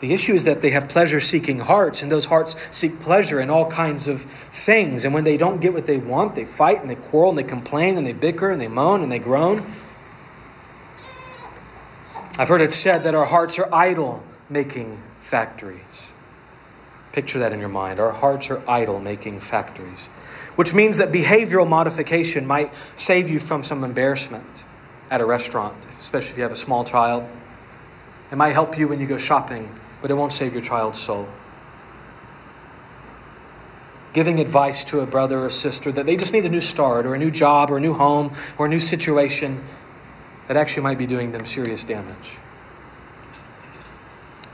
The 0.00 0.12
issue 0.12 0.34
is 0.34 0.44
that 0.44 0.60
they 0.60 0.70
have 0.70 0.88
pleasure 0.88 1.20
seeking 1.20 1.60
hearts, 1.60 2.02
and 2.02 2.12
those 2.12 2.26
hearts 2.26 2.54
seek 2.70 3.00
pleasure 3.00 3.40
in 3.40 3.48
all 3.48 3.70
kinds 3.70 4.06
of 4.06 4.22
things. 4.52 5.04
And 5.04 5.14
when 5.14 5.24
they 5.24 5.38
don't 5.38 5.60
get 5.60 5.72
what 5.72 5.86
they 5.86 5.96
want, 5.96 6.34
they 6.34 6.44
fight 6.44 6.82
and 6.82 6.90
they 6.90 6.96
quarrel 6.96 7.30
and 7.30 7.38
they 7.38 7.42
complain 7.42 7.96
and 7.96 8.06
they 8.06 8.12
bicker 8.12 8.50
and 8.50 8.60
they 8.60 8.68
moan 8.68 9.02
and 9.02 9.10
they 9.10 9.18
groan. 9.18 9.72
I've 12.38 12.48
heard 12.48 12.60
it 12.60 12.74
said 12.74 13.02
that 13.04 13.14
our 13.14 13.24
hearts 13.24 13.58
are 13.58 13.74
idol 13.74 14.22
making 14.50 15.02
factories. 15.18 16.10
Picture 17.16 17.38
that 17.38 17.50
in 17.50 17.60
your 17.60 17.70
mind. 17.70 17.98
Our 17.98 18.12
hearts 18.12 18.50
are 18.50 18.62
idol 18.68 19.00
making 19.00 19.40
factories. 19.40 20.10
which 20.54 20.74
means 20.74 20.98
that 20.98 21.10
behavioral 21.10 21.66
modification 21.66 22.46
might 22.46 22.72
save 22.94 23.30
you 23.30 23.38
from 23.38 23.62
some 23.62 23.82
embarrassment 23.84 24.64
at 25.10 25.20
a 25.20 25.24
restaurant, 25.24 25.86
especially 25.98 26.32
if 26.32 26.36
you 26.36 26.42
have 26.42 26.52
a 26.52 26.56
small 26.56 26.84
child. 26.84 27.24
It 28.30 28.36
might 28.36 28.52
help 28.52 28.78
you 28.78 28.88
when 28.88 29.00
you 29.00 29.06
go 29.06 29.16
shopping, 29.16 29.70
but 30.02 30.10
it 30.10 30.14
won't 30.14 30.32
save 30.32 30.52
your 30.52 30.62
child's 30.62 30.98
soul. 30.98 31.26
Giving 34.12 34.38
advice 34.38 34.84
to 34.84 35.00
a 35.00 35.06
brother 35.06 35.44
or 35.44 35.50
sister 35.50 35.90
that 35.92 36.04
they 36.04 36.16
just 36.16 36.34
need 36.34 36.44
a 36.44 36.50
new 36.50 36.60
start 36.60 37.06
or 37.06 37.14
a 37.14 37.18
new 37.18 37.30
job 37.30 37.70
or 37.70 37.78
a 37.78 37.80
new 37.80 37.94
home 37.94 38.32
or 38.58 38.66
a 38.66 38.68
new 38.68 38.80
situation 38.80 39.64
that 40.48 40.56
actually 40.56 40.82
might 40.82 40.98
be 40.98 41.06
doing 41.06 41.32
them 41.32 41.46
serious 41.46 41.82
damage. 41.82 42.38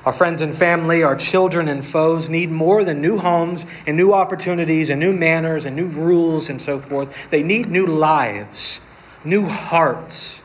Our 0.05 0.13
friends 0.13 0.43
and 0.43 0.55
family, 0.55 1.05
our 1.05 1.15
children 1.15 1.69
and 1.69 1.85
foes 1.85 2.29
need 2.29 2.51
more 2.51 2.83
than 2.83 3.01
new 3.01 3.19
homes 3.19 3.65
and 3.87 3.97
new 3.97 4.13
opportunities 4.13 4.91
and 4.91 4.99
new 4.99 5.13
manners 5.13 5.65
and 5.65 5.77
new 5.77 5.87
rules 5.87 6.51
and 6.51 6.61
so 6.61 6.81
forth. 6.81 7.31
They 7.31 7.43
need 7.43 7.71
new 7.71 7.87
lives, 7.87 8.81
new 9.25 9.47
hearts. 9.47 10.41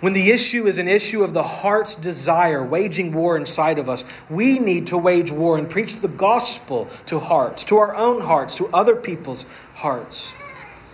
When 0.00 0.12
the 0.12 0.30
issue 0.30 0.68
is 0.68 0.78
an 0.78 0.86
issue 0.86 1.24
of 1.24 1.32
the 1.32 1.42
heart's 1.42 1.96
desire 1.96 2.64
waging 2.64 3.12
war 3.12 3.36
inside 3.36 3.80
of 3.80 3.88
us, 3.88 4.04
we 4.30 4.60
need 4.60 4.86
to 4.88 4.96
wage 4.96 5.32
war 5.32 5.58
and 5.58 5.68
preach 5.68 6.00
the 6.00 6.06
gospel 6.06 6.88
to 7.06 7.18
hearts, 7.18 7.64
to 7.64 7.78
our 7.78 7.96
own 7.96 8.20
hearts, 8.20 8.54
to 8.56 8.68
other 8.68 8.94
people's 8.94 9.44
hearts. 9.74 10.30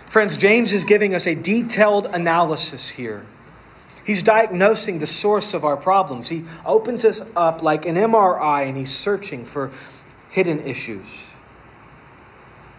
Friends, 0.09 0.37
James 0.37 0.73
is 0.73 0.83
giving 0.83 1.13
us 1.13 1.27
a 1.27 1.35
detailed 1.35 2.07
analysis 2.07 2.89
here 2.89 3.27
He's 4.05 4.21
diagnosing 4.21 4.99
the 4.99 5.07
source 5.07 5.55
of 5.55 5.65
our 5.65 5.75
problems. 5.75 6.29
He 6.29 6.45
opens 6.63 7.03
us 7.03 7.23
up 7.35 7.63
like 7.63 7.87
an 7.87 7.95
MRI 7.95 8.67
and 8.67 8.77
he's 8.77 8.91
searching 8.95 9.45
for 9.45 9.71
hidden 10.29 10.59
issues. 10.59 11.07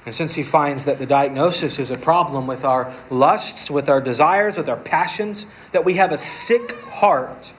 And 0.06 0.14
since 0.14 0.34
he 0.34 0.44
finds 0.44 0.84
that 0.84 1.00
the 1.00 1.06
diagnosis 1.06 1.80
is 1.80 1.90
a 1.90 1.96
problem 1.96 2.46
with 2.46 2.64
our 2.64 2.92
lusts, 3.10 3.68
with 3.72 3.88
our 3.88 4.00
desires, 4.00 4.56
with 4.56 4.68
our 4.68 4.76
passions, 4.76 5.48
that 5.72 5.84
we 5.84 5.94
have 5.94 6.12
a 6.12 6.18
sick 6.18 6.72
heart, 6.72 7.52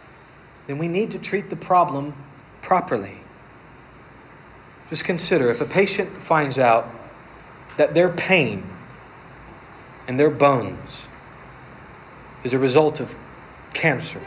then 0.67 0.77
we 0.77 0.88
need 0.88 1.12
to 1.12 1.19
treat 1.19 1.49
the 1.49 1.58
problem 1.58 2.13
properly. 2.62 3.17
Just 4.89 5.03
consider 5.03 5.49
if 5.49 5.60
a 5.60 5.65
patient 5.65 6.21
finds 6.21 6.58
out 6.58 6.89
that 7.75 7.93
their 7.93 8.08
pain 8.08 8.63
and 10.08 10.17
their 10.17 10.30
bones 10.30 11.08
is 12.45 12.53
a 12.53 12.60
result 12.60 13.01
of 13.01 13.17
cancer. 13.73 14.21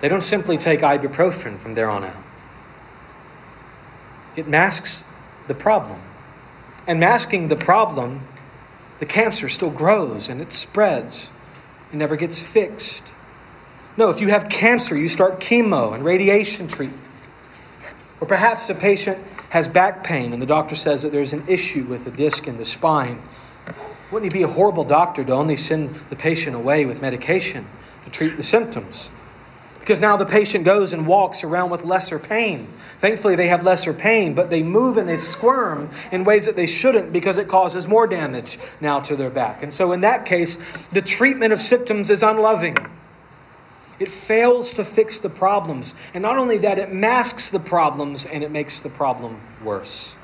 They 0.00 0.08
don't 0.08 0.22
simply 0.22 0.58
take 0.58 0.80
ibuprofen 0.80 1.58
from 1.58 1.74
there 1.74 1.88
on 1.88 2.04
out. 2.04 2.22
It 4.36 4.46
masks 4.46 5.04
the 5.46 5.54
problem. 5.54 6.00
And 6.86 7.00
masking 7.00 7.48
the 7.48 7.56
problem, 7.56 8.26
the 8.98 9.06
cancer 9.06 9.48
still 9.48 9.70
grows 9.70 10.28
and 10.28 10.40
it 10.40 10.52
spreads. 10.52 11.30
It 11.92 11.96
never 11.96 12.16
gets 12.16 12.40
fixed. 12.40 13.02
No, 13.96 14.10
if 14.10 14.20
you 14.20 14.28
have 14.28 14.48
cancer, 14.48 14.96
you 14.96 15.08
start 15.08 15.40
chemo 15.40 15.94
and 15.94 16.04
radiation 16.04 16.68
treatment. 16.68 17.02
Or 18.20 18.26
perhaps 18.26 18.68
a 18.68 18.74
patient 18.74 19.18
has 19.50 19.68
back 19.68 20.04
pain 20.04 20.32
and 20.32 20.40
the 20.40 20.46
doctor 20.46 20.74
says 20.74 21.02
that 21.02 21.12
there's 21.12 21.32
an 21.32 21.44
issue 21.48 21.84
with 21.84 22.04
the 22.04 22.10
disc 22.10 22.46
in 22.46 22.58
the 22.58 22.64
spine 22.64 23.22
wouldn't 24.10 24.32
he 24.32 24.38
be 24.38 24.44
a 24.44 24.48
horrible 24.48 24.84
doctor 24.84 25.24
to 25.24 25.32
only 25.32 25.56
send 25.56 25.94
the 26.10 26.16
patient 26.16 26.54
away 26.54 26.84
with 26.84 27.00
medication 27.00 27.66
to 28.04 28.10
treat 28.10 28.36
the 28.36 28.42
symptoms? 28.42 29.10
Because 29.80 30.00
now 30.00 30.16
the 30.16 30.26
patient 30.26 30.64
goes 30.64 30.92
and 30.92 31.06
walks 31.06 31.44
around 31.44 31.70
with 31.70 31.84
lesser 31.84 32.18
pain. 32.18 32.66
Thankfully, 32.98 33.36
they 33.36 33.46
have 33.46 33.62
lesser 33.62 33.92
pain, 33.92 34.34
but 34.34 34.50
they 34.50 34.64
move 34.64 34.96
and 34.96 35.08
they 35.08 35.16
squirm 35.16 35.90
in 36.10 36.24
ways 36.24 36.46
that 36.46 36.56
they 36.56 36.66
shouldn't 36.66 37.12
because 37.12 37.38
it 37.38 37.46
causes 37.46 37.86
more 37.86 38.08
damage 38.08 38.58
now 38.80 38.98
to 38.98 39.14
their 39.14 39.30
back. 39.30 39.62
And 39.62 39.72
so, 39.72 39.92
in 39.92 40.00
that 40.00 40.26
case, 40.26 40.58
the 40.90 41.02
treatment 41.02 41.52
of 41.52 41.60
symptoms 41.60 42.10
is 42.10 42.24
unloving. 42.24 42.76
It 44.00 44.10
fails 44.10 44.72
to 44.72 44.84
fix 44.84 45.20
the 45.20 45.30
problems. 45.30 45.94
And 46.12 46.20
not 46.20 46.36
only 46.36 46.58
that, 46.58 46.80
it 46.80 46.92
masks 46.92 47.48
the 47.48 47.60
problems 47.60 48.26
and 48.26 48.42
it 48.42 48.50
makes 48.50 48.80
the 48.80 48.90
problem 48.90 49.40
worse. 49.62 50.16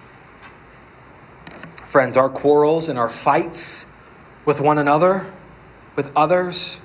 Friends, 1.92 2.16
our 2.16 2.30
quarrels 2.30 2.88
and 2.88 2.98
our 2.98 3.10
fights 3.10 3.84
with 4.46 4.62
one 4.62 4.78
another, 4.78 5.30
with 5.94 6.10
others, 6.16 6.80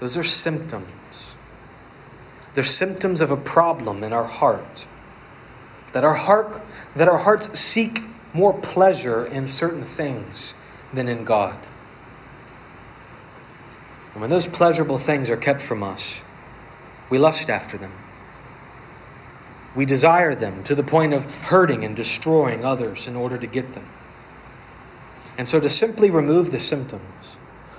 those 0.00 0.16
are 0.16 0.24
symptoms. 0.24 1.36
They're 2.54 2.64
symptoms 2.64 3.20
of 3.20 3.30
a 3.30 3.36
problem 3.36 4.02
in 4.02 4.12
our 4.12 4.24
heart. 4.24 4.88
That 5.92 6.02
our 6.02 6.14
heart 6.14 6.62
that 6.96 7.06
our 7.06 7.18
hearts 7.18 7.56
seek 7.56 8.02
more 8.32 8.52
pleasure 8.52 9.24
in 9.24 9.46
certain 9.46 9.84
things 9.84 10.54
than 10.92 11.06
in 11.06 11.24
God. 11.24 11.64
And 14.14 14.20
when 14.20 14.30
those 14.30 14.48
pleasurable 14.48 14.98
things 14.98 15.30
are 15.30 15.36
kept 15.36 15.62
from 15.62 15.84
us, 15.84 16.22
we 17.08 17.18
lust 17.18 17.48
after 17.48 17.78
them. 17.78 17.92
We 19.74 19.86
desire 19.86 20.34
them 20.34 20.64
to 20.64 20.74
the 20.74 20.82
point 20.82 21.14
of 21.14 21.24
hurting 21.24 21.84
and 21.84 21.96
destroying 21.96 22.64
others 22.64 23.06
in 23.06 23.16
order 23.16 23.38
to 23.38 23.46
get 23.46 23.72
them. 23.74 23.88
And 25.38 25.48
so 25.48 25.60
to 25.60 25.70
simply 25.70 26.10
remove 26.10 26.50
the 26.50 26.58
symptoms, 26.58 27.36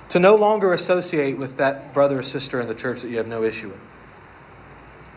to 0.08 0.18
no 0.18 0.34
longer 0.34 0.72
associate 0.72 1.38
with 1.38 1.56
that 1.56 1.94
brother 1.94 2.18
or 2.18 2.22
sister 2.22 2.60
in 2.60 2.66
the 2.66 2.74
church 2.74 3.02
that 3.02 3.08
you 3.08 3.16
have 3.18 3.28
no 3.28 3.44
issue 3.44 3.68
with, 3.68 3.80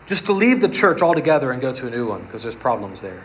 just 0.06 0.24
to 0.26 0.32
leave 0.32 0.60
the 0.60 0.68
church 0.68 1.02
altogether 1.02 1.50
and 1.52 1.60
go 1.60 1.72
to 1.72 1.86
a 1.86 1.90
new 1.90 2.06
one 2.06 2.22
because 2.22 2.42
there's 2.42 2.56
problems 2.56 3.02
there, 3.02 3.24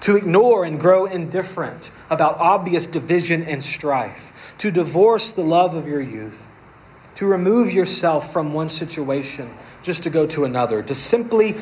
to 0.00 0.16
ignore 0.16 0.64
and 0.64 0.80
grow 0.80 1.04
indifferent 1.04 1.90
about 2.08 2.38
obvious 2.38 2.86
division 2.86 3.42
and 3.42 3.62
strife, 3.62 4.32
to 4.58 4.70
divorce 4.70 5.32
the 5.32 5.42
love 5.42 5.74
of 5.74 5.88
your 5.88 6.00
youth, 6.00 6.46
to 7.16 7.26
remove 7.26 7.72
yourself 7.72 8.32
from 8.32 8.52
one 8.52 8.68
situation 8.68 9.54
just 9.82 10.02
to 10.02 10.10
go 10.10 10.26
to 10.26 10.44
another, 10.44 10.82
to 10.82 10.94
simply 10.94 11.54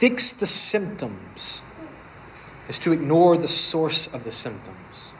fix 0.00 0.32
the 0.32 0.46
symptoms 0.46 1.60
is 2.70 2.78
to 2.78 2.90
ignore 2.90 3.36
the 3.36 3.46
source 3.46 4.06
of 4.06 4.24
the 4.24 4.32
symptoms. 4.32 5.12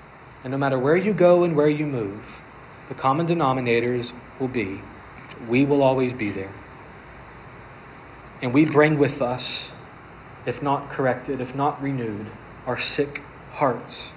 And 0.43 0.51
no 0.51 0.57
matter 0.57 0.79
where 0.79 0.97
you 0.97 1.13
go 1.13 1.45
and 1.45 1.55
where 1.55 1.69
you 1.69 1.85
move, 1.85 2.41
the 2.89 2.95
common 2.95 3.27
denominators 3.27 4.15
will 4.39 4.49
be 4.49 4.81
we 5.49 5.65
will 5.65 5.83
always 5.83 6.13
be 6.13 6.31
there. 6.31 6.53
And 8.43 8.55
we 8.55 8.65
bring 8.65 8.99
with 8.99 9.21
us, 9.21 9.73
if 10.47 10.63
not 10.63 10.91
corrected, 10.91 11.41
if 11.41 11.55
not 11.55 11.83
renewed, 11.83 12.31
our 12.67 12.79
sick 12.79 13.23
hearts. 13.53 14.13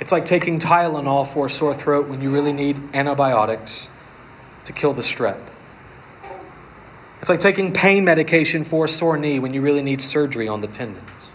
It's 0.00 0.12
like 0.12 0.24
taking 0.24 0.58
Tylenol 0.58 1.26
for 1.26 1.46
a 1.46 1.50
sore 1.50 1.74
throat 1.74 2.08
when 2.08 2.20
you 2.20 2.30
really 2.30 2.52
need 2.52 2.76
antibiotics 2.94 3.88
to 4.64 4.72
kill 4.72 4.92
the 4.92 5.02
strep. 5.02 5.51
It's 7.22 7.28
like 7.28 7.38
taking 7.38 7.72
pain 7.72 8.04
medication 8.04 8.64
for 8.64 8.86
a 8.86 8.88
sore 8.88 9.16
knee 9.16 9.38
when 9.38 9.54
you 9.54 9.62
really 9.62 9.82
need 9.82 10.02
surgery 10.02 10.48
on 10.48 10.60
the 10.60 10.66
tendons. 10.66 11.30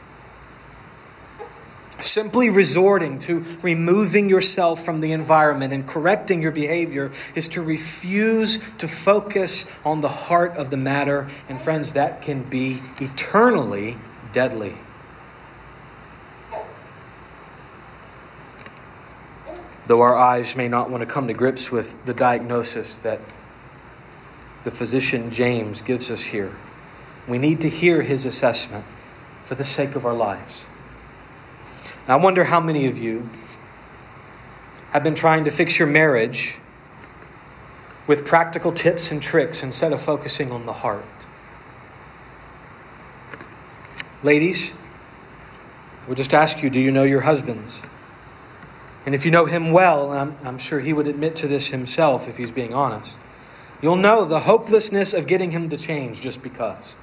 Simply 2.02 2.50
resorting 2.50 3.17
to 3.19 3.45
removing 3.62 4.28
yourself 4.28 4.84
from 4.84 5.00
the 5.00 5.13
environment 5.13 5.71
and 5.71 5.88
correcting 5.88 6.41
your 6.41 6.52
behavior 6.52 7.13
is 7.36 7.47
to 7.50 7.62
refuse 7.62 8.60
to 8.80 8.88
focus 8.89 9.65
on 9.86 10.02
the 10.02 10.10
heart 10.10 10.58
of 10.58 10.71
the 10.71 10.78
matter. 10.78 11.30
And, 11.47 11.60
friends, 11.60 11.93
that 11.93 12.21
can 12.21 12.43
be 12.43 12.82
eternally 13.00 13.97
deadly. 14.34 14.76
Though 19.88 20.02
our 20.02 20.17
eyes 20.17 20.54
may 20.54 20.67
not 20.67 20.89
want 20.89 21.00
to 21.00 21.08
come 21.08 21.28
to 21.28 21.34
grips 21.34 21.71
with 21.71 21.95
the 22.06 22.13
diagnosis 22.13 22.97
that 22.97 23.21
the 24.67 24.75
physician 24.75 25.32
James 25.32 25.82
gives 25.82 26.12
us 26.12 26.23
here. 26.25 26.53
We 27.25 27.38
need 27.38 27.62
to 27.62 27.69
hear 27.69 28.01
his 28.01 28.25
assessment 28.25 28.84
for 29.45 29.56
the 29.56 29.63
sake 29.63 29.95
of 29.95 30.06
our 30.06 30.13
lives. 30.13 30.65
Now, 32.06 32.19
I 32.19 32.21
wonder 32.21 32.43
how 32.43 32.60
many 32.60 32.86
of 32.86 32.97
you 32.97 33.30
have 34.91 35.06
been 35.06 35.15
trying 35.15 35.45
to 35.45 35.51
fix 35.51 35.80
your 35.80 35.88
marriage 35.88 36.56
with 38.08 38.25
practical 38.25 38.73
tips 38.73 39.10
and 39.10 39.21
tricks 39.21 39.63
instead 39.63 39.93
of 39.93 40.01
focusing 40.01 40.51
on 40.51 40.65
the 40.65 40.73
heart. 40.73 41.25
Ladies, 44.21 44.73
would 46.10 46.17
just 46.17 46.34
ask 46.34 46.62
you 46.62 46.69
do 46.69 46.82
you 46.82 46.91
know 46.91 47.03
your 47.03 47.21
husbands? 47.21 47.80
And 49.06 49.15
if 49.15 49.23
you 49.23 49.32
know 49.32 49.45
him 49.45 49.71
well, 49.71 50.12
I'm, 50.12 50.36
I'm 50.43 50.58
sure 50.58 50.82
he 50.82 50.91
would 50.91 51.08
admit 51.08 51.38
to 51.38 51.47
this 51.47 51.69
himself 51.69 52.27
if 52.27 52.36
he's 52.36 52.51
being 52.51 52.73
honest. 52.73 53.17
You'll 53.81 53.95
know 53.95 54.25
the 54.25 54.41
hopelessness 54.41 55.13
of 55.13 55.27
getting 55.27 55.51
him 55.51 55.69
to 55.69 55.77
change 55.77 56.21
just 56.21 56.41
because. 56.41 56.95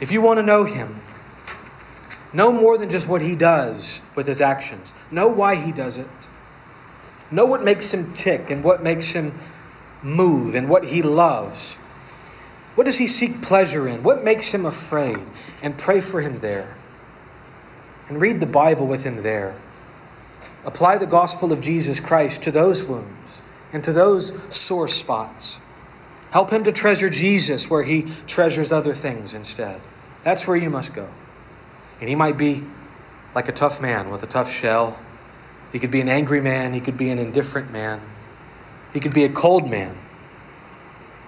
If 0.00 0.12
you 0.12 0.20
want 0.20 0.38
to 0.38 0.42
know 0.42 0.64
him, 0.64 1.00
know 2.32 2.52
more 2.52 2.78
than 2.78 2.90
just 2.90 3.08
what 3.08 3.22
he 3.22 3.34
does 3.34 4.00
with 4.14 4.26
his 4.26 4.40
actions. 4.40 4.94
Know 5.10 5.28
why 5.28 5.56
he 5.56 5.72
does 5.72 5.98
it. 5.98 6.08
Know 7.30 7.44
what 7.44 7.64
makes 7.64 7.92
him 7.92 8.12
tick 8.12 8.50
and 8.50 8.62
what 8.62 8.82
makes 8.82 9.12
him 9.12 9.38
move 10.02 10.54
and 10.54 10.68
what 10.68 10.86
he 10.86 11.02
loves. 11.02 11.74
What 12.74 12.84
does 12.84 12.98
he 12.98 13.06
seek 13.06 13.42
pleasure 13.42 13.86
in? 13.88 14.02
What 14.02 14.24
makes 14.24 14.48
him 14.48 14.64
afraid? 14.64 15.20
And 15.62 15.78
pray 15.78 16.00
for 16.00 16.20
him 16.20 16.40
there. 16.40 16.74
and 18.08 18.20
read 18.20 18.40
the 18.40 18.46
Bible 18.46 18.86
with 18.86 19.04
him 19.04 19.22
there. 19.22 19.54
Apply 20.64 20.98
the 20.98 21.06
gospel 21.06 21.52
of 21.52 21.60
Jesus 21.60 21.98
Christ 21.98 22.42
to 22.42 22.50
those 22.50 22.84
wounds 22.84 23.40
and 23.72 23.82
to 23.84 23.92
those 23.92 24.32
sore 24.50 24.88
spots. 24.88 25.58
Help 26.30 26.50
him 26.50 26.64
to 26.64 26.72
treasure 26.72 27.10
Jesus 27.10 27.68
where 27.68 27.82
he 27.82 28.02
treasures 28.26 28.72
other 28.72 28.94
things 28.94 29.34
instead. 29.34 29.80
That's 30.24 30.46
where 30.46 30.56
you 30.56 30.70
must 30.70 30.94
go. 30.94 31.08
And 32.00 32.08
he 32.08 32.14
might 32.14 32.38
be 32.38 32.64
like 33.34 33.48
a 33.48 33.52
tough 33.52 33.80
man 33.80 34.10
with 34.10 34.22
a 34.22 34.26
tough 34.26 34.50
shell. 34.50 34.98
He 35.72 35.78
could 35.78 35.90
be 35.90 36.00
an 36.00 36.08
angry 36.08 36.40
man. 36.40 36.72
He 36.72 36.80
could 36.80 36.96
be 36.96 37.10
an 37.10 37.18
indifferent 37.18 37.70
man. 37.70 38.00
He 38.92 39.00
could 39.00 39.14
be 39.14 39.24
a 39.24 39.28
cold 39.28 39.68
man. 39.68 39.98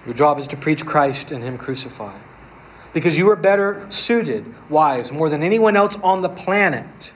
Your 0.05 0.13
job 0.13 0.39
is 0.39 0.47
to 0.47 0.57
preach 0.57 0.85
Christ 0.85 1.31
and 1.31 1.43
Him 1.43 1.57
crucified. 1.57 2.21
Because 2.93 3.17
you 3.17 3.29
are 3.29 3.35
better 3.35 3.85
suited, 3.89 4.45
wives, 4.69 5.11
more 5.11 5.29
than 5.29 5.43
anyone 5.43 5.75
else 5.75 5.97
on 6.03 6.21
the 6.21 6.29
planet, 6.29 7.11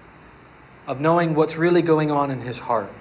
of 0.87 0.99
knowing 0.99 1.35
what's 1.35 1.55
really 1.55 1.81
going 1.81 2.09
on 2.09 2.31
in 2.31 2.41
His 2.41 2.59
heart. 2.59 2.91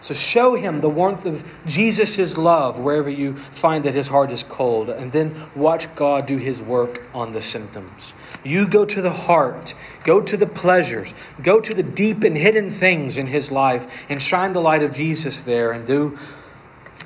So 0.00 0.14
show 0.14 0.54
him 0.54 0.80
the 0.80 0.88
warmth 0.88 1.26
of 1.26 1.44
Jesus' 1.66 2.38
love 2.38 2.78
wherever 2.78 3.10
you 3.10 3.36
find 3.36 3.84
that 3.84 3.94
his 3.94 4.08
heart 4.08 4.32
is 4.32 4.42
cold, 4.42 4.88
and 4.88 5.12
then 5.12 5.34
watch 5.54 5.94
God 5.94 6.24
do 6.24 6.38
his 6.38 6.62
work 6.62 7.02
on 7.12 7.32
the 7.32 7.42
symptoms. 7.42 8.14
You 8.42 8.66
go 8.66 8.86
to 8.86 9.02
the 9.02 9.12
heart, 9.12 9.74
go 10.02 10.22
to 10.22 10.36
the 10.38 10.46
pleasures, 10.46 11.12
go 11.42 11.60
to 11.60 11.74
the 11.74 11.82
deep 11.82 12.24
and 12.24 12.36
hidden 12.36 12.70
things 12.70 13.18
in 13.18 13.26
his 13.26 13.50
life, 13.50 13.86
and 14.08 14.22
shine 14.22 14.54
the 14.54 14.62
light 14.62 14.82
of 14.82 14.94
Jesus 14.94 15.44
there, 15.44 15.70
and 15.70 15.86
do, 15.86 16.16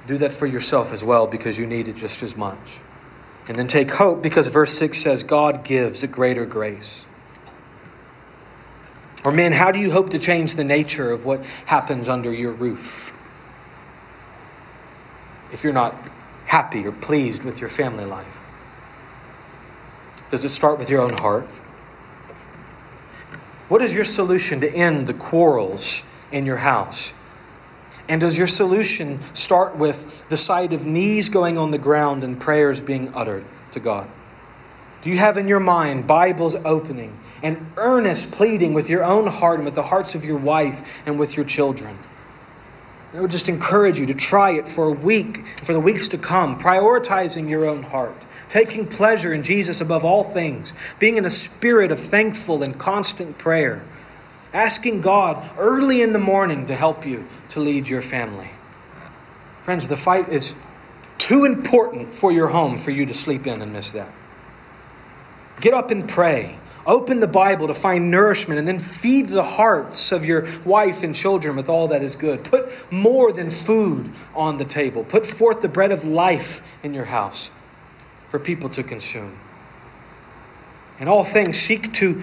do 0.06 0.16
that 0.18 0.32
for 0.32 0.46
yourself 0.46 0.92
as 0.92 1.02
well 1.02 1.26
because 1.26 1.58
you 1.58 1.66
need 1.66 1.88
it 1.88 1.96
just 1.96 2.22
as 2.22 2.36
much. 2.36 2.78
And 3.48 3.58
then 3.58 3.66
take 3.66 3.90
hope 3.90 4.22
because 4.22 4.46
verse 4.46 4.72
6 4.78 4.96
says, 4.96 5.22
God 5.24 5.64
gives 5.64 6.02
a 6.04 6.06
greater 6.06 6.46
grace. 6.46 7.03
Or, 9.24 9.32
men, 9.32 9.52
how 9.52 9.72
do 9.72 9.78
you 9.78 9.90
hope 9.90 10.10
to 10.10 10.18
change 10.18 10.54
the 10.54 10.64
nature 10.64 11.10
of 11.10 11.24
what 11.24 11.44
happens 11.66 12.08
under 12.08 12.32
your 12.32 12.52
roof? 12.52 13.12
If 15.50 15.64
you're 15.64 15.72
not 15.72 16.10
happy 16.46 16.86
or 16.86 16.92
pleased 16.92 17.42
with 17.42 17.58
your 17.60 17.70
family 17.70 18.04
life, 18.04 18.44
does 20.30 20.44
it 20.44 20.50
start 20.50 20.78
with 20.78 20.90
your 20.90 21.00
own 21.00 21.14
heart? 21.14 21.48
What 23.68 23.80
is 23.80 23.94
your 23.94 24.04
solution 24.04 24.60
to 24.60 24.70
end 24.70 25.06
the 25.06 25.14
quarrels 25.14 26.04
in 26.30 26.44
your 26.44 26.58
house? 26.58 27.14
And 28.08 28.20
does 28.20 28.36
your 28.36 28.46
solution 28.46 29.20
start 29.32 29.76
with 29.76 30.28
the 30.28 30.36
sight 30.36 30.74
of 30.74 30.84
knees 30.84 31.30
going 31.30 31.56
on 31.56 31.70
the 31.70 31.78
ground 31.78 32.22
and 32.22 32.38
prayers 32.38 32.82
being 32.82 33.14
uttered 33.14 33.44
to 33.70 33.80
God? 33.80 34.10
Do 35.04 35.10
you 35.10 35.18
have 35.18 35.36
in 35.36 35.48
your 35.48 35.60
mind 35.60 36.06
Bibles 36.06 36.54
opening 36.54 37.20
and 37.42 37.70
earnest 37.76 38.30
pleading 38.30 38.72
with 38.72 38.88
your 38.88 39.04
own 39.04 39.26
heart 39.26 39.56
and 39.56 39.66
with 39.66 39.74
the 39.74 39.82
hearts 39.82 40.14
of 40.14 40.24
your 40.24 40.38
wife 40.38 40.82
and 41.04 41.18
with 41.18 41.36
your 41.36 41.44
children? 41.44 41.98
I 43.12 43.20
would 43.20 43.30
just 43.30 43.50
encourage 43.50 43.98
you 43.98 44.06
to 44.06 44.14
try 44.14 44.52
it 44.52 44.66
for 44.66 44.86
a 44.86 44.92
week, 44.92 45.46
for 45.62 45.74
the 45.74 45.80
weeks 45.80 46.08
to 46.08 46.16
come, 46.16 46.58
prioritizing 46.58 47.50
your 47.50 47.66
own 47.66 47.82
heart, 47.82 48.24
taking 48.48 48.86
pleasure 48.86 49.34
in 49.34 49.42
Jesus 49.42 49.78
above 49.78 50.06
all 50.06 50.24
things, 50.24 50.72
being 50.98 51.18
in 51.18 51.26
a 51.26 51.30
spirit 51.30 51.92
of 51.92 52.00
thankful 52.00 52.62
and 52.62 52.78
constant 52.78 53.36
prayer, 53.36 53.82
asking 54.54 55.02
God 55.02 55.50
early 55.58 56.00
in 56.00 56.14
the 56.14 56.18
morning 56.18 56.64
to 56.64 56.74
help 56.74 57.04
you 57.04 57.28
to 57.50 57.60
lead 57.60 57.90
your 57.90 58.00
family. 58.00 58.52
Friends, 59.60 59.88
the 59.88 59.98
fight 59.98 60.30
is 60.30 60.54
too 61.18 61.44
important 61.44 62.14
for 62.14 62.32
your 62.32 62.48
home 62.48 62.78
for 62.78 62.90
you 62.90 63.04
to 63.04 63.12
sleep 63.12 63.46
in 63.46 63.60
and 63.60 63.70
miss 63.70 63.92
that. 63.92 64.10
Get 65.60 65.74
up 65.74 65.90
and 65.90 66.08
pray. 66.08 66.58
Open 66.86 67.20
the 67.20 67.26
Bible 67.26 67.66
to 67.68 67.74
find 67.74 68.10
nourishment 68.10 68.58
and 68.58 68.68
then 68.68 68.78
feed 68.78 69.30
the 69.30 69.42
hearts 69.42 70.12
of 70.12 70.24
your 70.24 70.46
wife 70.64 71.02
and 71.02 71.14
children 71.14 71.56
with 71.56 71.68
all 71.68 71.88
that 71.88 72.02
is 72.02 72.14
good. 72.14 72.44
Put 72.44 72.70
more 72.92 73.32
than 73.32 73.48
food 73.48 74.12
on 74.34 74.58
the 74.58 74.66
table. 74.66 75.02
Put 75.02 75.26
forth 75.26 75.62
the 75.62 75.68
bread 75.68 75.92
of 75.92 76.04
life 76.04 76.60
in 76.82 76.92
your 76.92 77.06
house 77.06 77.50
for 78.28 78.38
people 78.38 78.68
to 78.70 78.82
consume. 78.82 79.38
In 81.00 81.08
all 81.08 81.24
things, 81.24 81.58
seek 81.58 81.92
to 81.94 82.22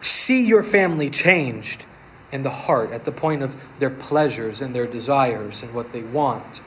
see 0.00 0.42
your 0.42 0.62
family 0.62 1.10
changed 1.10 1.84
in 2.32 2.42
the 2.42 2.50
heart 2.50 2.92
at 2.92 3.04
the 3.04 3.12
point 3.12 3.42
of 3.42 3.56
their 3.78 3.90
pleasures 3.90 4.60
and 4.62 4.74
their 4.74 4.86
desires 4.86 5.62
and 5.62 5.74
what 5.74 5.92
they 5.92 6.02
want. 6.02 6.60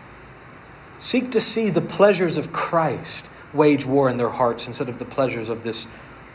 Seek 0.97 1.31
to 1.31 1.41
see 1.41 1.69
the 1.69 1.81
pleasures 1.81 2.37
of 2.37 2.53
Christ 2.53 3.27
wage 3.53 3.85
war 3.85 4.09
in 4.09 4.17
their 4.17 4.29
hearts 4.29 4.67
instead 4.67 4.89
of 4.89 4.99
the 4.99 5.05
pleasures 5.05 5.49
of 5.49 5.63
this 5.63 5.87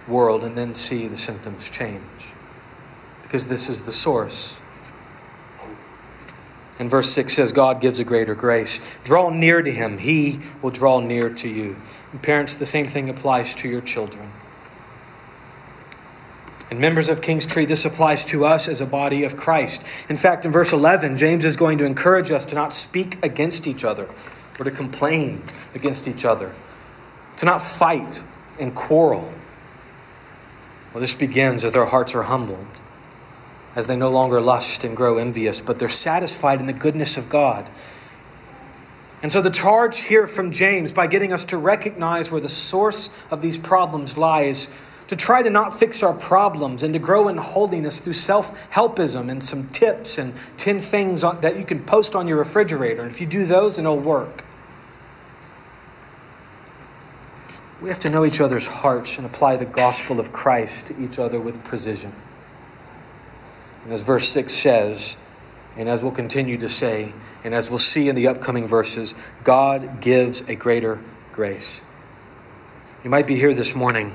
world 0.07 0.45
and 0.45 0.57
then 0.57 0.75
see 0.75 1.07
the 1.07 1.17
symptoms 1.17 1.69
change. 1.71 2.03
Because 3.23 3.49
this 3.49 3.69
is 3.69 3.83
the 3.83 3.93
source. 3.93 4.57
And 6.79 6.91
verse 6.91 7.11
6 7.11 7.33
says, 7.33 7.53
God 7.53 7.81
gives 7.81 7.99
a 7.99 8.05
greater 8.05 8.35
grace. 8.35 8.81
Draw 9.05 9.31
near 9.31 9.63
to 9.63 9.73
him, 9.73 9.99
he 9.99 10.41
will 10.61 10.71
draw 10.71 11.01
near 11.01 11.31
to 11.31 11.49
you. 11.49 11.77
And 12.13 12.23
parents, 12.23 12.55
the 12.55 12.67
same 12.67 12.87
thing 12.87 13.09
applies 13.09 13.55
to 13.57 13.69
your 13.69 13.81
children. 13.81 14.31
And 16.71 16.81
members 16.81 17.09
of 17.09 17.23
King's 17.23 17.47
Tree, 17.47 17.65
this 17.65 17.85
applies 17.85 18.25
to 18.27 18.45
us 18.45 18.69
as 18.69 18.81
a 18.81 18.87
body 18.87 19.23
of 19.25 19.37
Christ. 19.37 19.83
In 20.09 20.17
fact, 20.17 20.45
in 20.45 20.51
verse 20.53 20.73
11, 20.73 21.17
James 21.17 21.45
is 21.45 21.57
going 21.57 21.79
to 21.79 21.85
encourage 21.85 22.31
us 22.31 22.45
to 22.47 22.55
not 22.55 22.73
speak 22.73 23.25
against 23.25 23.67
each 23.67 23.85
other 23.85 24.09
or 24.59 24.65
to 24.65 24.71
complain 24.71 25.43
against 25.75 26.09
each 26.09 26.25
other 26.25 26.53
to 27.37 27.44
not 27.44 27.62
fight 27.62 28.22
and 28.59 28.75
quarrel. 28.75 29.33
Well, 30.92 31.01
this 31.01 31.14
begins 31.14 31.64
as 31.64 31.75
their 31.75 31.87
hearts 31.87 32.14
are 32.14 32.22
humbled, 32.22 32.66
as 33.75 33.87
they 33.87 33.96
no 33.96 34.11
longer 34.11 34.40
lust 34.40 34.85
and 34.85 34.96
grow 34.96 35.18
envious, 35.18 35.61
but 35.61 35.79
they're 35.79 35.88
satisfied 35.88 36.61
in 36.61 36.66
the 36.66 36.72
goodness 36.72 37.16
of 37.16 37.29
God. 37.29 37.70
And 39.22 39.31
so, 39.31 39.42
the 39.42 39.51
charge 39.51 40.01
here 40.01 40.27
from 40.27 40.53
James, 40.53 40.92
by 40.92 41.07
getting 41.07 41.33
us 41.33 41.44
to 41.46 41.59
recognize 41.59 42.31
where 42.31 42.40
the 42.40 42.49
source 42.49 43.11
of 43.31 43.42
these 43.42 43.59
problems 43.59 44.16
lies, 44.16 44.68
to 45.09 45.16
try 45.16 45.42
to 45.42 45.51
not 45.51 45.79
fix 45.79 46.03
our 46.03 46.14
problems 46.14 46.83
and 46.83 46.92
to 46.94 46.99
grow 46.99 47.29
in 47.29 47.37
holiness 47.37 48.01
through 48.01 48.14
self 48.14 48.51
helpism 48.70 49.31
and 49.31 49.42
some 49.42 49.68
tips 49.68 50.18
and 50.18 50.35
10 50.57 50.81
things 50.81 51.20
that 51.20 51.59
you 51.59 51.64
can 51.64 51.85
post 51.85 52.16
on 52.16 52.27
your 52.27 52.38
refrigerator. 52.38 53.03
And 53.03 53.11
if 53.11 53.20
you 53.20 53.27
do 53.27 53.46
those, 53.46 53.79
it'll 53.79 54.01
work. 54.01 54.46
We 57.81 57.91
have 57.91 57.99
to 58.01 58.11
know 58.11 58.25
each 58.25 58.41
other's 58.41 58.67
hearts 58.67 59.19
and 59.19 59.27
apply 59.27 59.57
the 59.57 59.67
gospel 59.67 60.19
of 60.19 60.33
Christ 60.33 60.87
to 60.87 60.99
each 60.99 61.19
other 61.19 61.39
with 61.39 61.62
precision. 61.62 62.15
And 63.85 63.93
as 63.93 64.01
verse 64.01 64.29
6 64.31 64.53
says, 64.53 65.17
and 65.77 65.89
as 65.89 66.03
we'll 66.03 66.12
continue 66.12 66.57
to 66.57 66.71
say, 66.71 67.12
and 67.45 67.55
as 67.55 67.69
we'll 67.69 67.79
see 67.79 68.09
in 68.09 68.15
the 68.15 68.27
upcoming 68.27 68.67
verses, 68.67 69.15
God 69.45 70.01
gives 70.01 70.41
a 70.43 70.55
greater 70.55 71.01
grace. 71.33 71.83
You 73.05 73.11
might 73.11 73.27
be 73.27 73.37
here 73.37 73.53
this 73.53 73.75
morning 73.75 74.15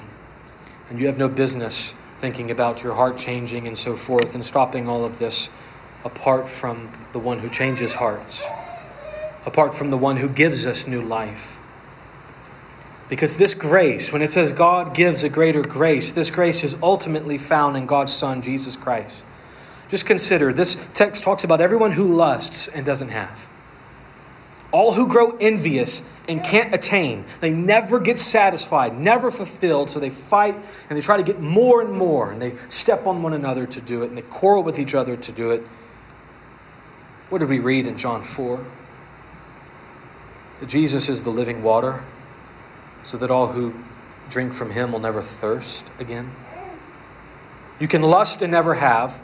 and 0.89 0.99
you 0.99 1.05
have 1.05 1.19
no 1.19 1.29
business 1.29 1.93
thinking 2.19 2.49
about 2.49 2.81
your 2.81 2.95
heart 2.95 3.17
changing 3.17 3.67
and 3.67 3.77
so 3.77 3.95
forth 3.95 4.33
and 4.33 4.43
stopping 4.43 4.87
all 4.87 5.05
of 5.05 5.19
this 5.19 5.49
apart 6.03 6.49
from 6.49 6.91
the 7.13 7.19
one 7.19 7.39
who 7.39 7.49
changes 7.49 7.95
hearts, 7.95 8.43
apart 9.45 9.75
from 9.75 9.91
the 9.91 9.97
one 9.97 10.17
who 10.17 10.27
gives 10.27 10.65
us 10.65 10.87
new 10.87 11.01
life 11.01 11.60
because 13.11 13.35
this 13.35 13.53
grace, 13.53 14.13
when 14.13 14.21
it 14.21 14.31
says 14.31 14.53
God 14.53 14.95
gives 14.95 15.21
a 15.21 15.27
greater 15.27 15.61
grace, 15.61 16.13
this 16.13 16.31
grace 16.31 16.63
is 16.63 16.77
ultimately 16.81 17.37
found 17.37 17.75
in 17.75 17.85
God's 17.85 18.13
Son, 18.13 18.41
Jesus 18.41 18.77
Christ. 18.77 19.25
Just 19.89 20.05
consider 20.05 20.53
this 20.53 20.77
text 20.93 21.21
talks 21.21 21.43
about 21.43 21.59
everyone 21.59 21.91
who 21.91 22.05
lusts 22.05 22.69
and 22.69 22.85
doesn't 22.85 23.09
have. 23.09 23.49
All 24.71 24.93
who 24.93 25.09
grow 25.09 25.35
envious 25.41 26.03
and 26.29 26.41
can't 26.41 26.73
attain. 26.73 27.25
They 27.41 27.49
never 27.49 27.99
get 27.99 28.17
satisfied, 28.17 28.97
never 28.97 29.29
fulfilled, 29.29 29.89
so 29.89 29.99
they 29.99 30.09
fight 30.09 30.55
and 30.89 30.97
they 30.97 31.01
try 31.01 31.17
to 31.17 31.23
get 31.23 31.41
more 31.41 31.81
and 31.81 31.91
more, 31.91 32.31
and 32.31 32.41
they 32.41 32.55
step 32.69 33.05
on 33.05 33.21
one 33.21 33.33
another 33.33 33.65
to 33.65 33.81
do 33.81 34.03
it, 34.03 34.07
and 34.07 34.17
they 34.17 34.21
quarrel 34.21 34.63
with 34.63 34.79
each 34.79 34.95
other 34.95 35.17
to 35.17 35.31
do 35.33 35.51
it. 35.51 35.67
What 37.27 37.39
did 37.39 37.49
we 37.49 37.59
read 37.59 37.87
in 37.87 37.97
John 37.97 38.23
4? 38.23 38.65
That 40.61 40.69
Jesus 40.69 41.09
is 41.09 41.23
the 41.23 41.29
living 41.29 41.61
water 41.61 42.05
so 43.03 43.17
that 43.17 43.31
all 43.31 43.47
who 43.47 43.73
drink 44.29 44.53
from 44.53 44.71
him 44.71 44.91
will 44.91 44.99
never 44.99 45.21
thirst 45.21 45.85
again? 45.99 46.35
You 47.79 47.87
can 47.87 48.01
lust 48.01 48.41
and 48.41 48.51
never 48.51 48.75
have. 48.75 49.21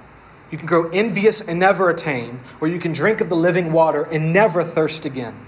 You 0.49 0.57
can 0.57 0.67
grow 0.67 0.89
envious 0.89 1.41
and 1.41 1.59
never 1.59 1.89
attain, 1.89 2.39
or 2.59 2.67
you 2.67 2.80
can 2.80 2.93
drink 2.93 3.21
of 3.21 3.30
the 3.30 3.36
living 3.36 3.71
water 3.71 4.03
and 4.03 4.34
never 4.34 4.63
thirst 4.63 5.05
again. 5.05 5.45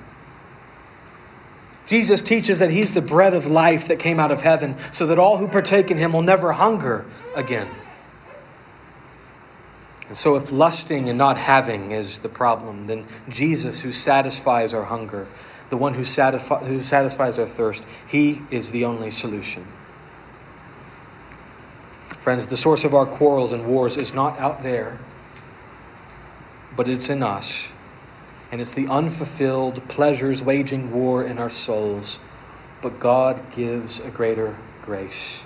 Jesus 1.86 2.22
teaches 2.22 2.60
that 2.60 2.70
he's 2.70 2.94
the 2.94 3.02
bread 3.02 3.34
of 3.34 3.48
life 3.48 3.88
that 3.88 3.98
came 3.98 4.20
out 4.20 4.32
of 4.32 4.44
heaven, 4.44 4.76
so 4.92 5.08
that 5.08 5.18
all 5.18 5.38
who 5.38 5.48
partake 5.48 5.90
in 5.90 5.98
him 5.98 6.14
will 6.14 6.22
never 6.22 6.52
hunger 6.52 7.06
again. 7.36 7.68
And 10.08 10.16
so, 10.16 10.36
if 10.36 10.52
lusting 10.52 11.10
and 11.10 11.18
not 11.18 11.38
having 11.38 11.92
is 11.92 12.20
the 12.20 12.30
problem, 12.30 12.86
then 12.86 13.08
Jesus, 13.28 13.82
who 13.82 13.92
satisfies 13.92 14.72
our 14.72 14.86
hunger, 14.86 15.28
the 15.70 15.78
one 15.78 15.94
who, 15.94 16.02
satisfi- 16.02 16.66
who 16.66 16.82
satisfies 16.82 17.38
our 17.38 17.48
thirst, 17.48 17.86
he 18.08 18.42
is 18.50 18.72
the 18.72 18.86
only 18.86 19.12
solution. 19.12 19.68
Friends, 22.20 22.48
the 22.48 22.58
source 22.58 22.84
of 22.84 22.94
our 22.94 23.06
quarrels 23.06 23.52
and 23.52 23.66
wars 23.66 23.98
is 23.98 24.14
not 24.14 24.38
out 24.40 24.62
there, 24.62 25.00
but 26.76 26.88
it's 26.88 27.10
in 27.10 27.24
us. 27.24 27.70
And 28.52 28.60
it's 28.62 28.74
the 28.74 28.88
unfulfilled 28.88 29.88
pleasures 29.88 30.42
waging 30.42 30.92
war 30.92 31.24
in 31.24 31.38
our 31.38 31.50
souls. 31.50 32.20
But 32.82 33.00
God 33.00 33.52
gives 33.52 34.00
a 34.00 34.10
greater 34.10 34.58
grace. 34.84 35.42